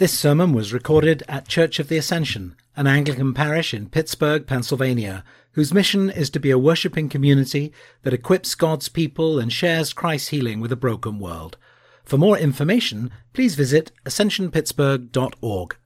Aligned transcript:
This 0.00 0.18
sermon 0.18 0.54
was 0.54 0.72
recorded 0.72 1.22
at 1.28 1.46
Church 1.46 1.78
of 1.78 1.88
the 1.88 1.98
Ascension, 1.98 2.56
an 2.74 2.86
Anglican 2.86 3.34
parish 3.34 3.74
in 3.74 3.90
Pittsburgh, 3.90 4.46
Pennsylvania, 4.46 5.22
whose 5.52 5.74
mission 5.74 6.08
is 6.08 6.30
to 6.30 6.40
be 6.40 6.50
a 6.50 6.56
worshipping 6.56 7.10
community 7.10 7.70
that 8.02 8.14
equips 8.14 8.54
God's 8.54 8.88
people 8.88 9.38
and 9.38 9.52
shares 9.52 9.92
Christ's 9.92 10.28
healing 10.28 10.58
with 10.58 10.72
a 10.72 10.74
broken 10.74 11.18
world. 11.18 11.58
For 12.02 12.16
more 12.16 12.38
information, 12.38 13.10
please 13.34 13.56
visit 13.56 13.92
ascensionpittsburgh.org. 14.06 15.76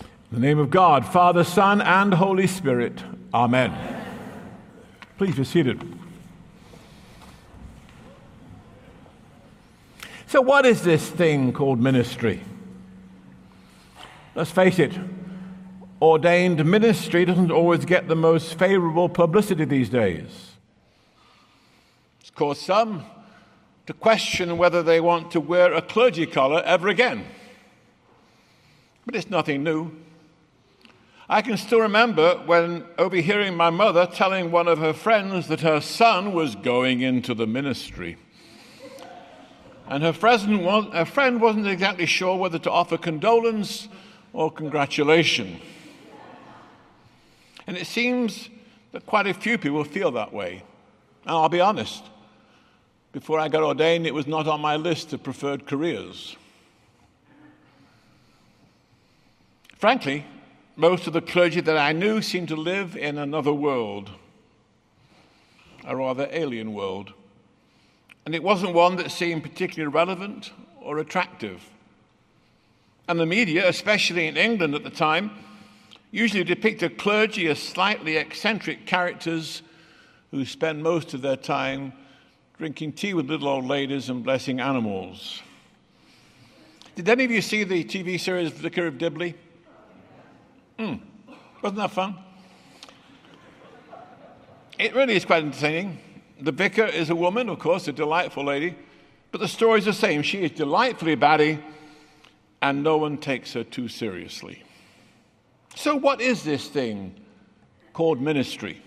In 0.00 0.04
the 0.30 0.38
name 0.38 0.60
of 0.60 0.70
God, 0.70 1.04
Father, 1.04 1.42
Son, 1.42 1.80
and 1.80 2.14
Holy 2.14 2.46
Spirit. 2.46 3.02
Amen. 3.34 3.74
Please 5.16 5.34
be 5.34 5.42
seated. 5.42 5.82
So, 10.28 10.42
what 10.42 10.66
is 10.66 10.82
this 10.82 11.08
thing 11.08 11.54
called 11.54 11.80
ministry? 11.80 12.42
Let's 14.34 14.50
face 14.50 14.78
it, 14.78 14.92
ordained 16.02 16.62
ministry 16.66 17.24
doesn't 17.24 17.50
always 17.50 17.86
get 17.86 18.08
the 18.08 18.14
most 18.14 18.58
favorable 18.58 19.08
publicity 19.08 19.64
these 19.64 19.88
days. 19.88 20.50
It's 22.20 22.28
caused 22.28 22.60
some 22.60 23.06
to 23.86 23.94
question 23.94 24.58
whether 24.58 24.82
they 24.82 25.00
want 25.00 25.30
to 25.30 25.40
wear 25.40 25.72
a 25.72 25.80
clergy 25.80 26.26
collar 26.26 26.62
ever 26.62 26.88
again. 26.88 27.24
But 29.06 29.16
it's 29.16 29.30
nothing 29.30 29.64
new. 29.64 29.92
I 31.26 31.40
can 31.40 31.56
still 31.56 31.80
remember 31.80 32.34
when 32.44 32.84
overhearing 32.98 33.56
my 33.56 33.70
mother 33.70 34.04
telling 34.04 34.50
one 34.50 34.68
of 34.68 34.78
her 34.78 34.92
friends 34.92 35.48
that 35.48 35.62
her 35.62 35.80
son 35.80 36.34
was 36.34 36.54
going 36.54 37.00
into 37.00 37.32
the 37.32 37.46
ministry. 37.46 38.18
And 39.88 40.02
her 40.02 40.12
friend, 40.12 40.60
her 40.92 41.04
friend 41.06 41.40
wasn't 41.40 41.66
exactly 41.66 42.04
sure 42.04 42.36
whether 42.36 42.58
to 42.58 42.70
offer 42.70 42.98
condolence 42.98 43.88
or 44.34 44.50
congratulation. 44.50 45.60
And 47.66 47.76
it 47.76 47.86
seems 47.86 48.50
that 48.92 49.06
quite 49.06 49.26
a 49.26 49.34
few 49.34 49.56
people 49.56 49.82
feel 49.84 50.10
that 50.12 50.32
way. 50.32 50.62
And 51.24 51.30
I'll 51.30 51.48
be 51.48 51.60
honest, 51.60 52.04
before 53.12 53.40
I 53.40 53.48
got 53.48 53.62
ordained, 53.62 54.06
it 54.06 54.14
was 54.14 54.26
not 54.26 54.46
on 54.46 54.60
my 54.60 54.76
list 54.76 55.12
of 55.14 55.22
preferred 55.22 55.66
careers. 55.66 56.36
Frankly, 59.78 60.26
most 60.76 61.06
of 61.06 61.14
the 61.14 61.22
clergy 61.22 61.60
that 61.62 61.78
I 61.78 61.92
knew 61.92 62.20
seemed 62.20 62.48
to 62.48 62.56
live 62.56 62.96
in 62.96 63.16
another 63.16 63.52
world, 63.52 64.10
a 65.86 65.96
rather 65.96 66.28
alien 66.30 66.74
world 66.74 67.14
and 68.28 68.34
it 68.34 68.42
wasn't 68.42 68.74
one 68.74 68.96
that 68.96 69.10
seemed 69.10 69.42
particularly 69.42 69.90
relevant 69.90 70.52
or 70.82 70.98
attractive. 70.98 71.66
And 73.08 73.18
the 73.18 73.24
media, 73.24 73.66
especially 73.66 74.26
in 74.26 74.36
England 74.36 74.74
at 74.74 74.84
the 74.84 74.90
time, 74.90 75.30
usually 76.10 76.44
depicted 76.44 76.98
clergy 76.98 77.46
as 77.48 77.58
slightly 77.58 78.18
eccentric 78.18 78.84
characters 78.84 79.62
who 80.30 80.44
spend 80.44 80.82
most 80.82 81.14
of 81.14 81.22
their 81.22 81.36
time 81.36 81.94
drinking 82.58 82.92
tea 82.92 83.14
with 83.14 83.30
little 83.30 83.48
old 83.48 83.64
ladies 83.64 84.10
and 84.10 84.22
blessing 84.22 84.60
animals. 84.60 85.40
Did 86.96 87.08
any 87.08 87.24
of 87.24 87.30
you 87.30 87.40
see 87.40 87.64
the 87.64 87.82
TV 87.82 88.20
series 88.20 88.50
Vicar 88.50 88.88
of 88.88 88.98
Dibley? 88.98 89.36
Hmm. 90.78 90.96
Wasn't 91.62 91.78
that 91.78 91.92
fun? 91.92 92.14
It 94.78 94.94
really 94.94 95.16
is 95.16 95.24
quite 95.24 95.44
entertaining. 95.44 95.98
The 96.40 96.52
vicar 96.52 96.84
is 96.84 97.10
a 97.10 97.16
woman, 97.16 97.48
of 97.48 97.58
course, 97.58 97.88
a 97.88 97.92
delightful 97.92 98.44
lady, 98.44 98.76
but 99.32 99.40
the 99.40 99.48
story 99.48 99.80
is 99.80 99.86
the 99.86 99.92
same. 99.92 100.22
She 100.22 100.42
is 100.42 100.52
delightfully 100.52 101.16
batty, 101.16 101.58
and 102.62 102.82
no 102.82 102.96
one 102.96 103.18
takes 103.18 103.54
her 103.54 103.64
too 103.64 103.88
seriously. 103.88 104.62
So, 105.74 105.96
what 105.96 106.20
is 106.20 106.44
this 106.44 106.68
thing 106.68 107.14
called 107.92 108.20
ministry? 108.20 108.80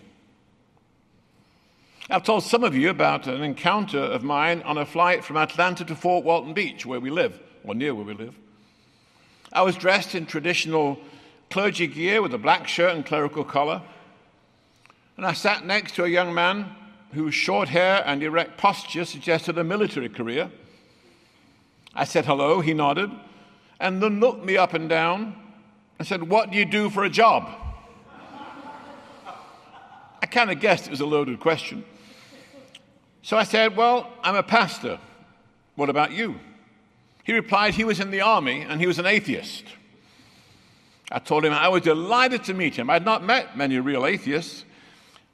I've 2.09 2.23
told 2.23 2.43
some 2.43 2.63
of 2.63 2.75
you 2.75 2.89
about 2.89 3.27
an 3.27 3.41
encounter 3.41 3.99
of 3.99 4.23
mine 4.23 4.61
on 4.63 4.77
a 4.77 4.85
flight 4.85 5.23
from 5.23 5.37
Atlanta 5.37 5.85
to 5.85 5.95
Fort 5.95 6.23
Walton 6.23 6.53
Beach, 6.53 6.85
where 6.85 6.99
we 6.99 7.09
live, 7.09 7.39
or 7.63 7.75
near 7.75 7.93
where 7.93 8.05
we 8.05 8.13
live. 8.13 8.35
I 9.51 9.61
was 9.61 9.75
dressed 9.75 10.15
in 10.15 10.25
traditional 10.25 10.99
clergy 11.49 11.87
gear 11.87 12.21
with 12.21 12.33
a 12.33 12.37
black 12.37 12.69
shirt 12.69 12.95
and 12.95 13.05
clerical 13.05 13.43
collar, 13.43 13.81
and 15.17 15.25
I 15.25 15.33
sat 15.33 15.65
next 15.65 15.95
to 15.95 16.05
a 16.05 16.07
young 16.07 16.33
man 16.33 16.75
whose 17.13 17.33
short 17.33 17.69
hair 17.69 18.03
and 18.05 18.23
erect 18.23 18.57
posture 18.57 19.05
suggested 19.05 19.57
a 19.57 19.63
military 19.63 20.09
career. 20.09 20.51
I 21.93 22.05
said 22.05 22.25
hello, 22.25 22.61
he 22.61 22.73
nodded, 22.73 23.11
and 23.79 24.01
then 24.01 24.19
looked 24.19 24.45
me 24.45 24.57
up 24.57 24.73
and 24.73 24.87
down 24.87 25.35
and 25.99 26.07
said, 26.07 26.23
What 26.23 26.51
do 26.51 26.57
you 26.57 26.65
do 26.65 26.89
for 26.89 27.03
a 27.03 27.09
job? 27.09 27.49
I 30.21 30.25
kind 30.27 30.51
of 30.51 30.59
guessed 30.59 30.87
it 30.87 30.91
was 30.91 31.01
a 31.01 31.05
loaded 31.05 31.39
question. 31.39 31.83
So 33.23 33.37
I 33.37 33.43
said, 33.43 33.75
Well, 33.75 34.11
I'm 34.23 34.35
a 34.35 34.43
pastor. 34.43 34.99
What 35.75 35.89
about 35.89 36.11
you? 36.11 36.39
He 37.23 37.33
replied 37.33 37.73
he 37.73 37.83
was 37.83 37.99
in 37.99 38.11
the 38.11 38.21
army 38.21 38.61
and 38.61 38.79
he 38.79 38.87
was 38.87 38.99
an 38.99 39.05
atheist. 39.05 39.65
I 41.11 41.19
told 41.19 41.43
him 41.43 41.53
I 41.53 41.67
was 41.67 41.81
delighted 41.81 42.43
to 42.45 42.53
meet 42.53 42.75
him. 42.75 42.89
I 42.89 42.93
had 42.93 43.05
not 43.05 43.23
met 43.23 43.57
many 43.57 43.79
real 43.79 44.05
atheists, 44.05 44.65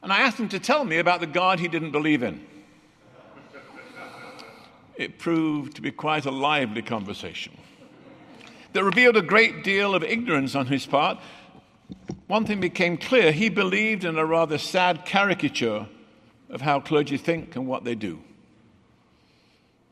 and 0.02 0.14
I 0.14 0.20
asked 0.20 0.40
him 0.40 0.50
to 0.50 0.60
tell 0.60 0.84
me 0.84 0.98
about 0.98 1.20
the 1.20 1.28
God 1.28 1.60
he 1.60 1.68
didn't 1.68 1.92
believe 1.92 2.24
in. 2.24 2.46
It 4.96 5.20
proved 5.20 5.76
to 5.76 5.82
be 5.82 5.92
quite 5.92 6.26
a 6.26 6.32
lively 6.32 6.82
conversation 6.82 7.56
that 8.74 8.84
revealed 8.84 9.16
a 9.16 9.22
great 9.22 9.64
deal 9.64 9.96
of 9.96 10.04
ignorance 10.04 10.56
on 10.56 10.68
his 10.68 10.86
part. 10.86 11.20
One 12.28 12.46
thing 12.46 12.60
became 12.60 12.98
clear 12.98 13.32
he 13.32 13.50
believed 13.50 14.04
in 14.04 14.18
a 14.18 14.26
rather 14.26 14.58
sad 14.58 15.06
caricature 15.06 15.88
of 16.50 16.62
how 16.62 16.80
clergy 16.80 17.18
think 17.18 17.56
and 17.56 17.68
what 17.68 17.84
they 17.84 17.96
do. 17.96 18.20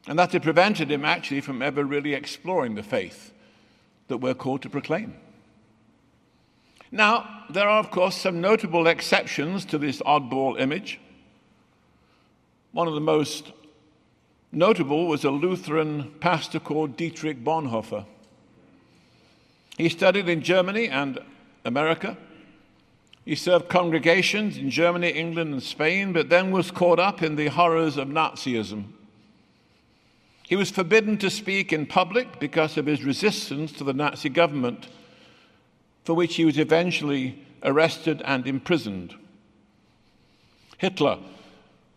And 0.08 0.20
that 0.20 0.34
had 0.34 0.44
prevented 0.44 0.92
him 0.92 1.04
actually 1.04 1.42
from 1.42 1.62
ever 1.62 1.84
really 1.84 2.14
exploring 2.14 2.76
the 2.76 2.84
faith 2.84 3.34
that 4.08 4.18
we're 4.18 4.36
called 4.36 4.62
to 4.64 4.70
proclaim. 4.70 5.16
Now, 6.96 7.44
there 7.50 7.68
are, 7.68 7.80
of 7.80 7.92
course, 7.92 8.16
some 8.16 8.40
notable 8.40 8.88
exceptions 8.88 9.66
to 9.66 9.78
this 9.78 10.02
oddball 10.04 10.58
image. 10.58 11.02
One 12.72 12.88
of 12.88 12.94
the 12.94 13.02
most 13.02 13.52
notable 14.54 15.06
was 15.08 15.26
a 15.26 15.30
Lutheran 15.30 16.14
pastor 16.22 16.58
called 16.58 16.96
Dietrich 16.96 17.44
Bonhoeffer. 17.44 18.06
He 19.78 19.90
studied 19.90 20.30
in 20.30 20.42
Germany 20.42 20.88
and 20.88 21.20
America. 21.66 22.16
He 23.26 23.36
served 23.36 23.68
congregations 23.68 24.56
in 24.56 24.70
Germany, 24.70 25.10
England, 25.10 25.52
and 25.52 25.62
Spain, 25.62 26.14
but 26.14 26.30
then 26.30 26.52
was 26.52 26.72
caught 26.72 27.00
up 27.00 27.22
in 27.22 27.36
the 27.36 27.48
horrors 27.48 27.98
of 27.98 28.08
Nazism. 28.08 28.86
He 30.44 30.56
was 30.56 30.72
forbidden 30.72 31.18
to 31.18 31.30
speak 31.30 31.74
in 31.74 31.88
public 31.88 32.40
because 32.40 32.78
of 32.78 32.86
his 32.86 33.04
resistance 33.04 33.74
to 33.74 33.84
the 33.84 33.94
Nazi 33.94 34.30
government 34.30 34.88
for 36.06 36.14
which 36.14 36.36
he 36.36 36.46
was 36.46 36.58
eventually 36.58 37.44
arrested 37.64 38.22
and 38.24 38.48
imprisoned. 38.48 39.16
Hitler 40.78 41.18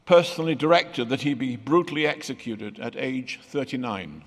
personally 0.07 0.55
directed 0.55 1.11
that 1.11 1.21
he 1.21 1.35
be 1.35 1.57
brutally 1.57 2.07
executed 2.07 2.81
at 2.81 2.97
age 2.97 3.39
39. 3.43 4.25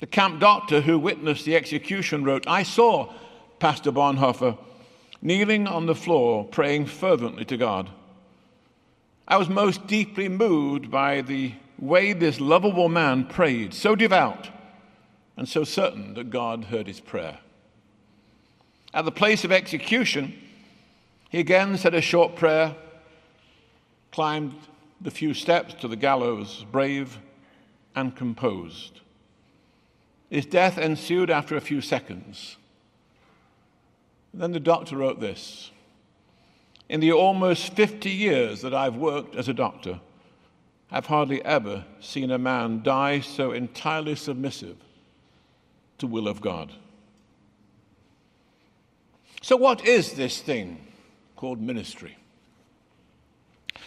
The 0.00 0.06
camp 0.06 0.40
doctor 0.40 0.82
who 0.82 0.98
witnessed 0.98 1.46
the 1.46 1.56
execution 1.56 2.22
wrote, 2.22 2.46
I 2.46 2.62
saw 2.62 3.12
Pastor 3.58 3.90
Bonhoeffer 3.90 4.58
kneeling 5.22 5.66
on 5.66 5.86
the 5.86 5.94
floor 5.94 6.44
praying 6.44 6.86
fervently 6.86 7.46
to 7.46 7.56
God. 7.56 7.88
I 9.26 9.38
was 9.38 9.48
most 9.48 9.86
deeply 9.86 10.28
moved 10.28 10.90
by 10.90 11.22
the 11.22 11.54
way 11.78 12.12
this 12.12 12.40
lovable 12.40 12.90
man 12.90 13.24
prayed, 13.24 13.72
so 13.72 13.94
devout 13.94 14.50
and 15.36 15.48
so 15.48 15.64
certain 15.64 16.12
that 16.14 16.28
God 16.28 16.64
heard 16.64 16.86
his 16.86 17.00
prayer. 17.00 17.38
At 18.94 19.04
the 19.04 19.12
place 19.12 19.44
of 19.44 19.52
execution, 19.52 20.34
he 21.28 21.38
again 21.38 21.76
said 21.76 21.94
a 21.94 22.00
short 22.00 22.36
prayer, 22.36 22.74
climbed 24.10 24.54
the 25.00 25.10
few 25.10 25.34
steps 25.34 25.74
to 25.74 25.88
the 25.88 25.96
gallows, 25.96 26.64
brave 26.72 27.18
and 27.94 28.16
composed. 28.16 29.00
His 30.30 30.46
death 30.46 30.78
ensued 30.78 31.30
after 31.30 31.56
a 31.56 31.60
few 31.60 31.80
seconds. 31.80 32.56
Then 34.32 34.52
the 34.52 34.60
doctor 34.60 34.96
wrote 34.96 35.20
this 35.20 35.70
In 36.88 37.00
the 37.00 37.12
almost 37.12 37.74
50 37.74 38.10
years 38.10 38.62
that 38.62 38.74
I've 38.74 38.96
worked 38.96 39.34
as 39.36 39.48
a 39.48 39.54
doctor, 39.54 40.00
I've 40.90 41.06
hardly 41.06 41.44
ever 41.44 41.84
seen 42.00 42.30
a 42.30 42.38
man 42.38 42.82
die 42.82 43.20
so 43.20 43.52
entirely 43.52 44.14
submissive 44.14 44.76
to 45.98 46.06
will 46.06 46.28
of 46.28 46.40
God. 46.40 46.72
So, 49.40 49.56
what 49.56 49.86
is 49.86 50.12
this 50.12 50.40
thing 50.40 50.86
called 51.36 51.60
ministry? 51.60 52.16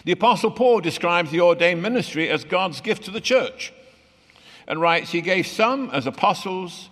The 0.06 0.14
Apostle 0.14 0.52
Paul 0.52 0.82
describes 0.82 1.32
the 1.32 1.42
ordained 1.42 1.82
ministry 1.82 2.30
as 2.30 2.44
God's 2.44 2.82
gift 2.82 3.04
to 3.06 3.12
the 3.12 3.22
church. 3.22 3.74
and 4.68 4.80
writes, 4.80 5.12
He 5.12 5.22
gave 5.22 5.48
some 5.48 5.90
as 5.90 6.08
apostles, 6.08 6.90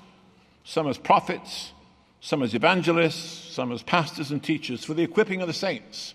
some 0.63 0.88
as 0.88 0.97
prophets, 0.97 1.71
some 2.19 2.44
as 2.44 2.53
evangelists, 2.53 3.53
some 3.53 3.71
as 3.71 3.83
pastors 3.83 4.31
and 4.31 4.44
teachers 4.44 4.83
for 4.83 4.94
the 4.94 5.03
equipping 5.03 5.41
of 5.41 5.47
the 5.47 5.53
saints, 5.53 6.13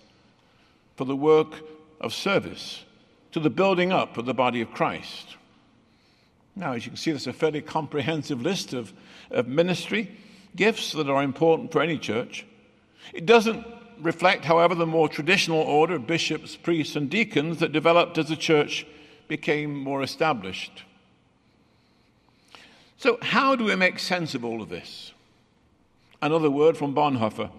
for 0.95 1.05
the 1.05 1.15
work 1.15 1.61
of 1.99 2.13
service, 2.13 2.85
to 3.31 3.39
the 3.39 3.49
building 3.49 3.91
up 3.91 4.17
of 4.17 4.25
the 4.25 4.33
body 4.33 4.61
of 4.61 4.71
Christ. 4.71 5.37
Now, 6.55 6.73
as 6.73 6.85
you 6.85 6.91
can 6.91 6.97
see, 6.97 7.11
there's 7.11 7.27
a 7.27 7.33
fairly 7.33 7.61
comprehensive 7.61 8.41
list 8.41 8.73
of, 8.73 8.93
of 9.31 9.47
ministry 9.47 10.17
gifts 10.55 10.91
that 10.93 11.09
are 11.09 11.23
important 11.23 11.71
for 11.71 11.81
any 11.81 11.97
church. 11.97 12.45
It 13.13 13.25
doesn't 13.25 13.65
reflect, 13.99 14.45
however, 14.45 14.75
the 14.75 14.85
more 14.85 15.09
traditional 15.09 15.59
order 15.59 15.95
of 15.95 16.07
bishops, 16.07 16.55
priests, 16.55 16.95
and 16.95 17.09
deacons 17.09 17.59
that 17.59 17.71
developed 17.71 18.17
as 18.17 18.29
the 18.29 18.35
church 18.35 18.85
became 19.27 19.75
more 19.75 20.03
established. 20.03 20.83
So, 22.97 23.17
how 23.21 23.55
do 23.55 23.65
we 23.65 23.75
make 23.75 23.99
sense 23.99 24.35
of 24.35 24.45
all 24.45 24.61
of 24.61 24.69
this? 24.69 25.13
Another 26.21 26.49
word 26.49 26.77
from 26.77 26.95
Bonhoeffer. 26.95 27.51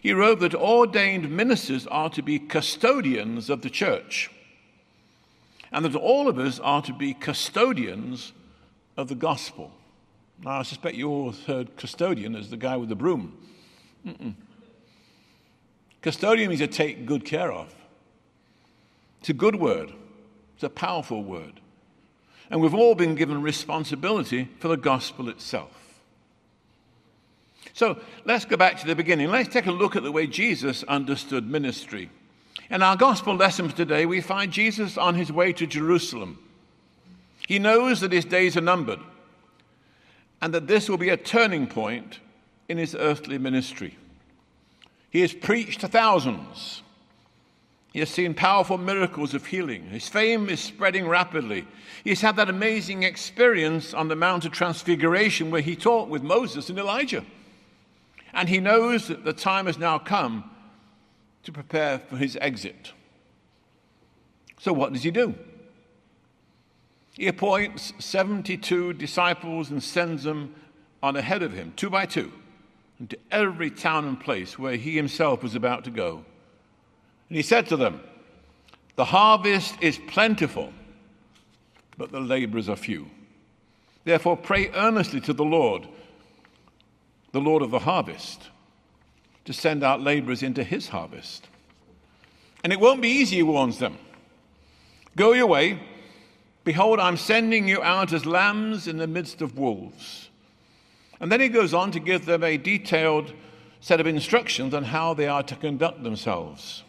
He 0.00 0.12
wrote 0.12 0.40
that 0.40 0.54
ordained 0.54 1.30
ministers 1.30 1.86
are 1.86 2.10
to 2.10 2.22
be 2.22 2.38
custodians 2.38 3.48
of 3.48 3.62
the 3.62 3.70
church, 3.70 4.30
and 5.72 5.84
that 5.84 5.96
all 5.96 6.28
of 6.28 6.38
us 6.38 6.60
are 6.60 6.82
to 6.82 6.92
be 6.92 7.14
custodians 7.14 8.32
of 8.96 9.08
the 9.08 9.14
gospel. 9.14 9.72
Now, 10.44 10.58
I 10.58 10.62
suspect 10.62 10.94
you 10.94 11.08
all 11.08 11.32
heard 11.32 11.74
custodian 11.78 12.36
as 12.36 12.50
the 12.50 12.58
guy 12.58 12.76
with 12.76 12.90
the 12.90 12.94
broom. 12.94 13.34
Mm-mm. 14.06 14.34
Custodian 16.02 16.50
means 16.50 16.60
to 16.60 16.66
take 16.66 17.06
good 17.06 17.24
care 17.24 17.50
of. 17.50 17.74
It's 19.20 19.30
a 19.30 19.32
good 19.32 19.56
word, 19.56 19.90
it's 20.54 20.62
a 20.62 20.68
powerful 20.68 21.24
word. 21.24 21.60
And 22.50 22.60
we've 22.60 22.74
all 22.74 22.94
been 22.94 23.14
given 23.14 23.40
responsibility 23.40 24.50
for 24.58 24.68
the 24.68 24.76
gospel 24.76 25.30
itself. 25.30 25.70
So 27.72 27.98
let's 28.26 28.44
go 28.44 28.58
back 28.58 28.78
to 28.80 28.86
the 28.86 28.94
beginning. 28.94 29.30
Let's 29.30 29.48
take 29.48 29.64
a 29.64 29.72
look 29.72 29.96
at 29.96 30.02
the 30.02 30.12
way 30.12 30.26
Jesus 30.26 30.82
understood 30.84 31.48
ministry. 31.50 32.10
In 32.68 32.82
our 32.82 32.96
gospel 32.96 33.34
lessons 33.34 33.72
today, 33.72 34.04
we 34.04 34.20
find 34.20 34.52
Jesus 34.52 34.98
on 34.98 35.14
his 35.14 35.32
way 35.32 35.54
to 35.54 35.66
Jerusalem. 35.66 36.38
He 37.48 37.58
knows 37.58 38.00
that 38.00 38.12
his 38.12 38.26
days 38.26 38.58
are 38.58 38.60
numbered 38.60 39.00
and 40.44 40.52
that 40.52 40.66
this 40.66 40.90
will 40.90 40.98
be 40.98 41.08
a 41.08 41.16
turning 41.16 41.66
point 41.66 42.20
in 42.68 42.76
his 42.76 42.94
earthly 42.94 43.38
ministry. 43.38 43.96
He 45.08 45.22
has 45.22 45.32
preached 45.32 45.80
to 45.80 45.88
thousands. 45.88 46.82
He 47.94 48.00
has 48.00 48.10
seen 48.10 48.34
powerful 48.34 48.76
miracles 48.76 49.32
of 49.32 49.46
healing. 49.46 49.84
His 49.84 50.06
fame 50.06 50.50
is 50.50 50.60
spreading 50.60 51.08
rapidly. 51.08 51.66
He's 52.04 52.20
had 52.20 52.36
that 52.36 52.50
amazing 52.50 53.04
experience 53.04 53.94
on 53.94 54.08
the 54.08 54.16
Mount 54.16 54.44
of 54.44 54.52
Transfiguration 54.52 55.50
where 55.50 55.62
he 55.62 55.74
talked 55.74 56.10
with 56.10 56.22
Moses 56.22 56.68
and 56.68 56.78
Elijah. 56.78 57.24
And 58.34 58.46
he 58.46 58.60
knows 58.60 59.08
that 59.08 59.24
the 59.24 59.32
time 59.32 59.64
has 59.64 59.78
now 59.78 59.98
come 59.98 60.50
to 61.44 61.52
prepare 61.52 62.00
for 62.00 62.18
his 62.18 62.36
exit. 62.38 62.92
So, 64.60 64.74
what 64.74 64.92
does 64.92 65.04
he 65.04 65.10
do? 65.10 65.36
He 67.14 67.28
appoints 67.28 67.92
72 68.00 68.94
disciples 68.94 69.70
and 69.70 69.82
sends 69.82 70.24
them 70.24 70.54
on 71.02 71.16
ahead 71.16 71.42
of 71.42 71.52
him, 71.52 71.72
two 71.76 71.88
by 71.88 72.06
two, 72.06 72.32
into 72.98 73.16
every 73.30 73.70
town 73.70 74.04
and 74.06 74.18
place 74.18 74.58
where 74.58 74.76
he 74.76 74.96
himself 74.96 75.42
was 75.42 75.54
about 75.54 75.84
to 75.84 75.90
go. 75.90 76.24
And 77.28 77.36
he 77.36 77.42
said 77.42 77.66
to 77.68 77.76
them, 77.76 78.00
The 78.96 79.04
harvest 79.04 79.76
is 79.80 79.98
plentiful, 80.08 80.72
but 81.96 82.10
the 82.10 82.20
laborers 82.20 82.68
are 82.68 82.76
few. 82.76 83.08
Therefore, 84.02 84.36
pray 84.36 84.70
earnestly 84.74 85.20
to 85.22 85.32
the 85.32 85.44
Lord, 85.44 85.86
the 87.32 87.40
Lord 87.40 87.62
of 87.62 87.70
the 87.70 87.78
harvest, 87.78 88.50
to 89.44 89.52
send 89.52 89.84
out 89.84 90.00
laborers 90.00 90.42
into 90.42 90.64
his 90.64 90.88
harvest. 90.88 91.46
And 92.64 92.72
it 92.72 92.80
won't 92.80 93.02
be 93.02 93.08
easy, 93.08 93.36
he 93.36 93.42
warns 93.42 93.78
them. 93.78 93.98
Go 95.16 95.32
your 95.32 95.46
way 95.46 95.78
Behold, 96.64 96.98
I'm 96.98 97.18
sending 97.18 97.68
you 97.68 97.82
out 97.82 98.12
as 98.14 98.24
lambs 98.24 98.88
in 98.88 98.96
the 98.96 99.06
midst 99.06 99.42
of 99.42 99.58
wolves. 99.58 100.30
And 101.20 101.30
then 101.30 101.40
he 101.40 101.48
goes 101.48 101.74
on 101.74 101.90
to 101.92 102.00
give 102.00 102.24
them 102.24 102.42
a 102.42 102.56
detailed 102.56 103.34
set 103.80 104.00
of 104.00 104.06
instructions 104.06 104.72
on 104.72 104.84
how 104.84 105.12
they 105.12 105.28
are 105.28 105.42
to 105.42 105.56
conduct 105.56 106.02
themselves. 106.02 106.82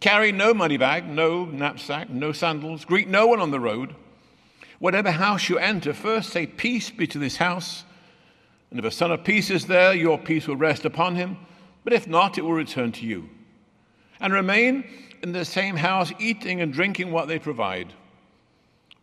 Carry 0.00 0.32
no 0.32 0.52
money 0.52 0.76
bag, 0.76 1.08
no 1.08 1.44
knapsack, 1.44 2.10
no 2.10 2.32
sandals. 2.32 2.84
Greet 2.84 3.08
no 3.08 3.28
one 3.28 3.40
on 3.40 3.52
the 3.52 3.60
road. 3.60 3.94
Whatever 4.80 5.12
house 5.12 5.48
you 5.48 5.58
enter, 5.58 5.94
first 5.94 6.30
say, 6.30 6.46
Peace 6.46 6.90
be 6.90 7.06
to 7.06 7.18
this 7.18 7.36
house. 7.36 7.84
And 8.70 8.80
if 8.80 8.84
a 8.84 8.90
son 8.90 9.12
of 9.12 9.22
peace 9.22 9.48
is 9.48 9.66
there, 9.66 9.94
your 9.94 10.18
peace 10.18 10.48
will 10.48 10.56
rest 10.56 10.84
upon 10.84 11.14
him. 11.14 11.36
But 11.84 11.92
if 11.92 12.08
not, 12.08 12.36
it 12.36 12.42
will 12.42 12.52
return 12.52 12.90
to 12.92 13.06
you. 13.06 13.28
And 14.18 14.32
remain 14.32 14.84
in 15.22 15.32
the 15.32 15.44
same 15.44 15.76
house, 15.76 16.12
eating 16.18 16.60
and 16.60 16.72
drinking 16.72 17.12
what 17.12 17.28
they 17.28 17.38
provide 17.38 17.92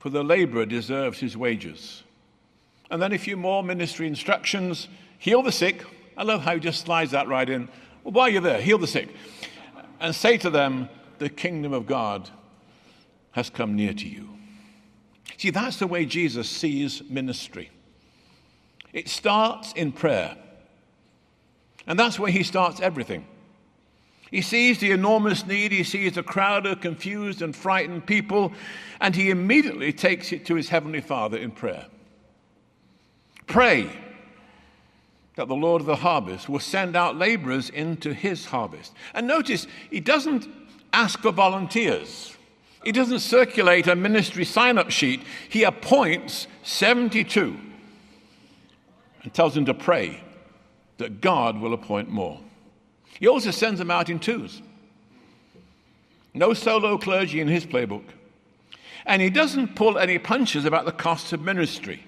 for 0.01 0.09
the 0.09 0.23
laborer 0.23 0.65
deserves 0.65 1.19
his 1.19 1.37
wages. 1.37 2.01
And 2.89 2.99
then 2.99 3.13
a 3.13 3.19
few 3.19 3.37
more 3.37 3.63
ministry 3.63 4.07
instructions 4.07 4.87
heal 5.19 5.43
the 5.43 5.51
sick. 5.51 5.85
I 6.17 6.23
love 6.23 6.41
how 6.41 6.55
he 6.55 6.59
just 6.59 6.81
slides 6.81 7.11
that 7.11 7.27
right 7.27 7.47
in. 7.47 7.69
Well, 8.03 8.13
while 8.13 8.27
you're 8.27 8.41
there, 8.41 8.59
heal 8.59 8.79
the 8.79 8.87
sick. 8.87 9.09
And 9.99 10.15
say 10.15 10.37
to 10.39 10.49
them, 10.49 10.89
The 11.19 11.29
kingdom 11.29 11.71
of 11.71 11.85
God 11.85 12.31
has 13.33 13.51
come 13.51 13.75
near 13.75 13.93
to 13.93 14.07
you. 14.07 14.29
See, 15.37 15.51
that's 15.51 15.77
the 15.77 15.87
way 15.87 16.05
Jesus 16.05 16.49
sees 16.49 17.03
ministry. 17.07 17.69
It 18.93 19.07
starts 19.07 19.71
in 19.73 19.91
prayer. 19.91 20.35
And 21.85 21.97
that's 21.97 22.17
where 22.17 22.31
he 22.31 22.41
starts 22.41 22.81
everything. 22.81 23.25
He 24.31 24.41
sees 24.41 24.79
the 24.79 24.91
enormous 24.91 25.45
need, 25.45 25.73
he 25.73 25.83
sees 25.83 26.13
the 26.13 26.23
crowd 26.23 26.65
of 26.65 26.79
confused 26.79 27.41
and 27.41 27.53
frightened 27.53 28.05
people, 28.05 28.53
and 29.01 29.13
he 29.13 29.29
immediately 29.29 29.91
takes 29.91 30.31
it 30.31 30.45
to 30.45 30.55
his 30.55 30.69
heavenly 30.69 31.01
Father 31.01 31.37
in 31.37 31.51
prayer. 31.51 31.85
Pray 33.45 33.89
that 35.35 35.49
the 35.49 35.55
Lord 35.55 35.81
of 35.81 35.85
the 35.85 35.97
harvest 35.97 36.47
will 36.47 36.59
send 36.59 36.95
out 36.95 37.17
laborers 37.17 37.69
into 37.69 38.13
his 38.13 38.45
harvest. 38.45 38.93
And 39.13 39.27
notice, 39.27 39.67
he 39.89 39.99
doesn't 39.99 40.47
ask 40.93 41.19
for 41.19 41.31
volunteers. 41.31 42.37
He 42.85 42.93
doesn't 42.93 43.19
circulate 43.19 43.87
a 43.87 43.95
ministry 43.95 44.45
sign 44.45 44.77
up 44.77 44.91
sheet. 44.91 45.21
He 45.49 45.63
appoints 45.63 46.47
72 46.63 47.57
and 49.23 49.33
tells 49.33 49.53
them 49.53 49.65
to 49.65 49.73
pray 49.73 50.23
that 50.97 51.19
God 51.19 51.59
will 51.59 51.73
appoint 51.73 52.09
more. 52.09 52.39
He 53.21 53.27
also 53.27 53.51
sends 53.51 53.77
them 53.77 53.91
out 53.91 54.09
in 54.09 54.17
twos. 54.17 54.63
No 56.33 56.55
solo 56.55 56.97
clergy 56.97 57.39
in 57.39 57.47
his 57.47 57.67
playbook. 57.67 58.03
And 59.05 59.21
he 59.21 59.29
doesn't 59.29 59.75
pull 59.75 59.99
any 59.99 60.17
punches 60.17 60.65
about 60.65 60.85
the 60.85 60.91
costs 60.91 61.31
of 61.31 61.39
ministry. 61.39 62.03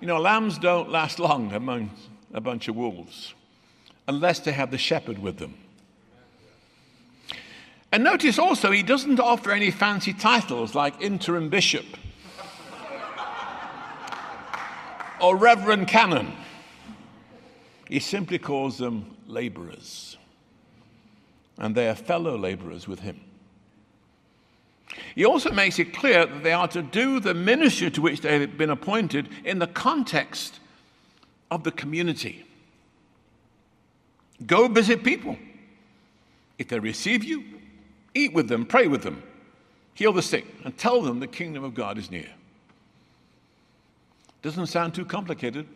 You 0.00 0.06
know, 0.06 0.20
lambs 0.20 0.58
don't 0.58 0.90
last 0.90 1.18
long 1.18 1.52
among 1.52 1.90
a 2.32 2.40
bunch 2.40 2.68
of 2.68 2.76
wolves 2.76 3.34
unless 4.06 4.38
they 4.38 4.52
have 4.52 4.70
the 4.70 4.78
shepherd 4.78 5.18
with 5.18 5.38
them. 5.38 5.54
And 7.90 8.04
notice 8.04 8.38
also, 8.38 8.70
he 8.70 8.84
doesn't 8.84 9.18
offer 9.18 9.50
any 9.50 9.72
fancy 9.72 10.12
titles 10.12 10.76
like 10.76 11.00
interim 11.00 11.48
bishop 11.48 11.86
or 15.20 15.34
reverend 15.34 15.88
canon. 15.88 16.32
He 17.88 17.98
simply 17.98 18.38
calls 18.38 18.78
them 18.78 19.15
laborers, 19.26 20.16
and 21.58 21.74
they 21.74 21.88
are 21.88 21.94
fellow 21.94 22.36
laborers 22.36 22.86
with 22.86 23.00
him. 23.00 23.20
He 25.14 25.24
also 25.24 25.50
makes 25.50 25.78
it 25.78 25.94
clear 25.94 26.26
that 26.26 26.42
they 26.42 26.52
are 26.52 26.68
to 26.68 26.82
do 26.82 27.20
the 27.20 27.34
ministry 27.34 27.90
to 27.90 28.02
which 28.02 28.20
they 28.20 28.38
have 28.38 28.56
been 28.56 28.70
appointed 28.70 29.28
in 29.44 29.58
the 29.58 29.66
context 29.66 30.60
of 31.50 31.64
the 31.64 31.72
community. 31.72 32.44
Go 34.46 34.68
visit 34.68 35.02
people. 35.02 35.36
If 36.58 36.68
they 36.68 36.78
receive 36.78 37.24
you, 37.24 37.44
eat 38.14 38.32
with 38.32 38.48
them, 38.48 38.64
pray 38.64 38.86
with 38.86 39.02
them, 39.02 39.22
heal 39.94 40.12
the 40.12 40.22
sick, 40.22 40.46
and 40.64 40.76
tell 40.76 41.02
them 41.02 41.20
the 41.20 41.26
kingdom 41.26 41.64
of 41.64 41.74
God 41.74 41.98
is 41.98 42.10
near. 42.10 42.28
Doesn't 44.42 44.66
sound 44.66 44.94
too 44.94 45.04
complicated. 45.04 45.66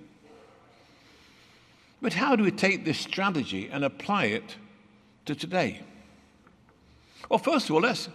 But 2.02 2.14
how 2.14 2.37
do 2.37 2.45
we 2.45 2.50
take 2.50 2.85
this 2.85 2.99
strategy 2.99 3.69
and 3.71 3.85
apply 3.85 4.26
it 4.26 4.57
to 5.26 5.35
today? 5.35 5.80
Well, 7.28 7.38
first 7.38 7.69
of 7.69 7.75
all, 7.75 7.83
let's 7.83 8.09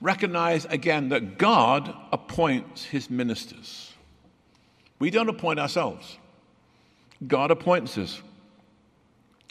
recognize 0.00 0.64
again 0.66 1.10
that 1.10 1.38
God 1.38 1.94
appoints 2.12 2.84
his 2.84 3.10
ministers. 3.10 3.92
We 4.98 5.10
don't 5.10 5.28
appoint 5.28 5.60
ourselves, 5.60 6.18
God 7.26 7.50
appoints 7.50 7.98
us. 7.98 8.22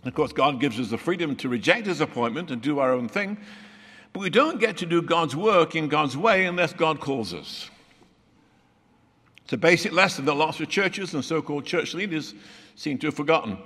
Of 0.04 0.14
course, 0.14 0.34
God 0.34 0.60
gives 0.60 0.80
us 0.80 0.90
the 0.90 1.00
freedom 1.00 1.36
to 1.38 1.50
reject 1.50 1.88
his 1.88 2.00
appointment 2.00 2.52
and 2.52 2.62
do 2.62 2.78
our 2.78 2.94
own 2.94 3.10
thing, 3.10 3.40
but 4.14 4.20
we 4.20 4.30
don't 4.30 4.60
get 4.60 4.78
to 4.78 4.86
do 4.86 5.02
God's 5.02 5.36
work 5.36 5.76
in 5.76 5.88
God's 5.88 6.16
way 6.16 6.46
unless 6.46 6.74
God 6.74 7.00
calls 7.00 7.34
us. 7.34 7.70
It's 9.44 9.54
a 9.54 9.58
basic 9.58 9.92
lesson 9.94 10.26
that 10.26 10.34
lots 10.34 10.60
of 10.60 10.70
churches 10.70 11.14
and 11.14 11.26
so 11.26 11.42
called 11.42 11.66
church 11.66 11.94
leaders 11.96 12.36
seem 12.76 12.98
to 13.00 13.08
have 13.08 13.16
forgotten. 13.16 13.58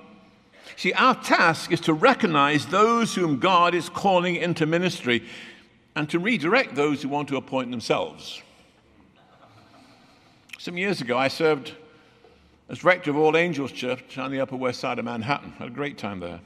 See, 0.75 0.93
our 0.93 1.15
task 1.15 1.71
is 1.71 1.81
to 1.81 1.93
recognize 1.93 2.65
those 2.67 3.15
whom 3.15 3.39
God 3.39 3.75
is 3.75 3.89
calling 3.89 4.35
into 4.35 4.65
ministry 4.65 5.23
and 5.95 6.09
to 6.09 6.19
redirect 6.19 6.75
those 6.75 7.01
who 7.01 7.09
want 7.09 7.27
to 7.29 7.37
appoint 7.37 7.71
themselves. 7.71 8.41
Some 10.57 10.77
years 10.77 11.01
ago, 11.01 11.17
I 11.17 11.27
served 11.27 11.73
as 12.69 12.83
rector 12.83 13.11
of 13.11 13.17
All 13.17 13.35
Angels 13.35 13.71
Church 13.71 14.17
on 14.17 14.31
the 14.31 14.39
Upper 14.39 14.55
West 14.55 14.79
Side 14.79 14.99
of 14.99 15.05
Manhattan. 15.05 15.53
I 15.55 15.63
Had 15.63 15.67
a 15.69 15.75
great 15.75 15.97
time 15.97 16.19
there. 16.19 16.39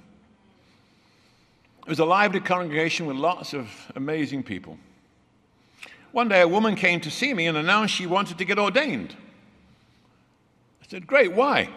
It 1.85 1.89
was 1.89 1.99
a 1.99 2.05
lively 2.05 2.39
congregation 2.39 3.05
with 3.05 3.17
lots 3.17 3.53
of 3.53 3.69
amazing 3.95 4.43
people. 4.43 4.77
One 6.13 6.29
day, 6.29 6.41
a 6.41 6.47
woman 6.47 6.75
came 6.75 7.01
to 7.01 7.11
see 7.11 7.33
me 7.33 7.47
and 7.47 7.57
announced 7.57 7.93
she 7.93 8.05
wanted 8.05 8.37
to 8.37 8.45
get 8.45 8.57
ordained. 8.57 9.15
I 10.81 10.85
said, 10.87 11.07
Great, 11.07 11.33
why? 11.33 11.69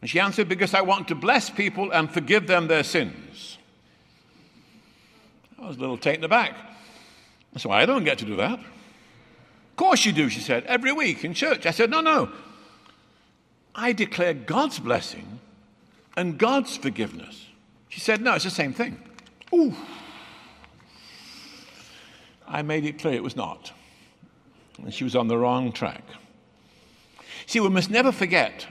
And 0.00 0.10
she 0.10 0.20
answered, 0.20 0.48
Because 0.48 0.74
I 0.74 0.82
want 0.82 1.08
to 1.08 1.14
bless 1.14 1.50
people 1.50 1.90
and 1.90 2.10
forgive 2.10 2.46
them 2.46 2.68
their 2.68 2.84
sins. 2.84 3.58
I 5.58 5.66
was 5.66 5.76
a 5.76 5.80
little 5.80 5.98
taken 5.98 6.24
aback. 6.24 6.56
So 7.56 7.70
I 7.70 7.86
don't 7.86 8.04
get 8.04 8.18
to 8.18 8.24
do 8.24 8.36
that. 8.36 8.58
Of 8.58 9.76
course 9.76 10.04
you 10.04 10.12
do, 10.12 10.28
she 10.28 10.40
said, 10.40 10.64
every 10.64 10.92
week 10.92 11.24
in 11.24 11.34
church. 11.34 11.66
I 11.66 11.70
said, 11.70 11.90
No, 11.90 12.00
no. 12.00 12.30
I 13.74 13.92
declare 13.92 14.34
God's 14.34 14.78
blessing 14.78 15.38
and 16.16 16.38
God's 16.38 16.76
forgiveness. 16.76 17.46
She 17.88 18.00
said, 18.00 18.20
No, 18.20 18.34
it's 18.34 18.44
the 18.44 18.50
same 18.50 18.72
thing. 18.72 19.00
Ooh. 19.54 19.74
I 22.46 22.62
made 22.62 22.84
it 22.84 22.98
clear 22.98 23.14
it 23.14 23.22
was 23.22 23.36
not. 23.36 23.72
And 24.78 24.92
she 24.92 25.04
was 25.04 25.16
on 25.16 25.28
the 25.28 25.36
wrong 25.36 25.72
track. 25.72 26.02
See, 27.46 27.60
we 27.60 27.68
must 27.68 27.90
never 27.90 28.12
forget 28.12 28.66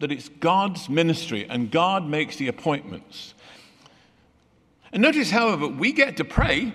that 0.00 0.12
it's 0.12 0.28
God's 0.28 0.88
ministry 0.88 1.46
and 1.48 1.70
God 1.70 2.06
makes 2.06 2.36
the 2.36 2.48
appointments. 2.48 3.34
And 4.92 5.02
notice, 5.02 5.30
however, 5.30 5.68
we 5.68 5.92
get 5.92 6.16
to 6.18 6.24
pray 6.24 6.72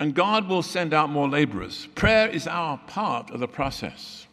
and 0.00 0.14
God 0.14 0.48
will 0.48 0.62
send 0.62 0.92
out 0.92 1.08
more 1.10 1.28
laborers. 1.28 1.86
Prayer 1.94 2.28
is 2.28 2.46
our 2.46 2.78
part 2.78 3.30
of 3.30 3.40
the 3.40 3.48
process. 3.48 4.26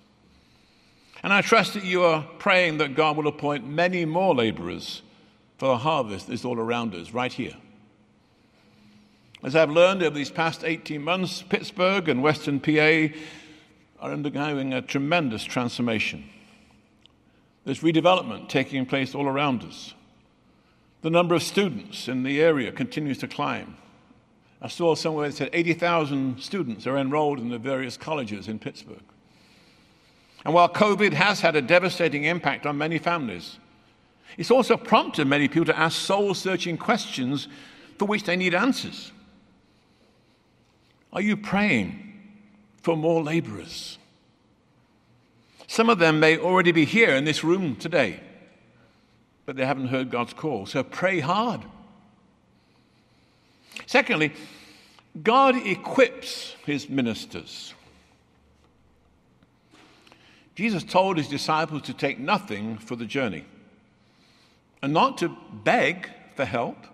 And 1.24 1.32
I 1.32 1.42
trust 1.42 1.76
that 1.76 1.84
you 1.84 2.04
are 2.04 2.26
praying 2.40 2.80
that 2.80 2.96
God 2.96 3.16
will 3.16 3.28
appoint 3.28 3.68
many 3.68 4.06
more 4.06 4.34
laborers 4.34 5.04
for 5.58 5.68
the 5.68 5.78
harvest 5.78 6.28
that 6.28 6.34
is 6.34 6.44
all 6.44 6.60
around 6.60 6.96
us, 6.96 7.12
right 7.12 7.32
here. 7.32 7.56
As 9.44 9.56
I've 9.56 9.70
learned 9.70 10.02
over 10.04 10.16
these 10.16 10.32
past 10.32 10.64
18 10.64 11.02
months, 11.02 11.44
Pittsburgh 11.44 12.10
and 12.10 12.24
Western 12.24 12.60
PA 12.60 13.16
are 14.00 14.12
undergoing 14.12 14.74
a 14.74 14.82
tremendous 14.82 15.44
transformation. 15.44 16.28
There's 17.64 17.82
redevelopment 17.82 18.50
taking 18.50 18.86
place 18.86 19.14
all 19.14 19.28
around 19.28 19.64
us. 19.64 19.94
The 21.02 21.10
number 21.10 21.36
of 21.36 21.44
students 21.44 22.08
in 22.08 22.24
the 22.24 22.42
area 22.42 22.72
continues 22.72 23.18
to 23.20 23.28
climb. 23.28 23.78
I 24.62 24.68
saw 24.68 24.94
somewhere 24.94 25.28
that 25.28 25.36
said 25.36 25.50
80,000 25.54 26.40
students 26.40 26.86
are 26.86 26.98
enrolled 26.98 27.40
in 27.40 27.50
the 27.50 27.58
various 27.58 27.98
colleges 27.98 28.48
in 28.48 28.60
Pittsburgh. 28.60 29.02
And 30.46 30.54
while 30.54 30.70
COVID 30.70 31.14
has 31.14 31.42
had 31.42 31.56
a 31.56 31.62
devastating 31.62 32.26
impact 32.26 32.66
on 32.66 32.78
many 32.78 32.98
families, 32.98 33.58
it's 34.38 34.52
also 34.52 34.78
prompted 34.78 35.28
many 35.28 35.48
people 35.48 35.66
to 35.66 35.78
ask 35.78 36.00
soul 36.00 36.34
searching 36.34 36.78
questions 36.78 37.48
for 37.98 38.06
which 38.06 38.24
they 38.24 38.36
need 38.36 38.54
answers. 38.54 39.12
Are 41.14 41.22
you 41.22 41.36
praying 41.36 42.14
for 42.82 42.96
more 42.96 43.22
laborers? 43.22 43.98
Some 45.72 45.90
of 45.90 46.00
them 46.00 46.20
may 46.20 46.38
already 46.38 46.74
be 46.74 46.84
here 46.84 47.16
in 47.16 47.24
this 47.24 47.46
room 47.46 47.78
today, 47.78 48.20
but 49.46 49.56
they 49.56 49.66
haven't 49.66 49.88
heard 49.88 50.10
God's 50.10 50.34
call. 50.34 50.66
So 50.66 50.84
pray 50.84 51.22
hard. 51.22 51.62
Secondly, 53.86 54.34
God 55.24 55.56
equips 55.56 56.58
his 56.66 56.90
ministers. 56.90 57.74
Jesus 60.56 60.84
told 60.84 61.16
his 61.16 61.30
disciples 61.30 61.84
to 61.84 61.94
take 61.94 62.20
nothing 62.20 62.78
for 62.78 62.98
the 62.98 63.06
journey 63.06 63.46
and 64.82 64.92
not 64.92 65.18
to 65.20 65.38
beg 65.54 66.10
for 66.36 66.44
help, 66.44 66.86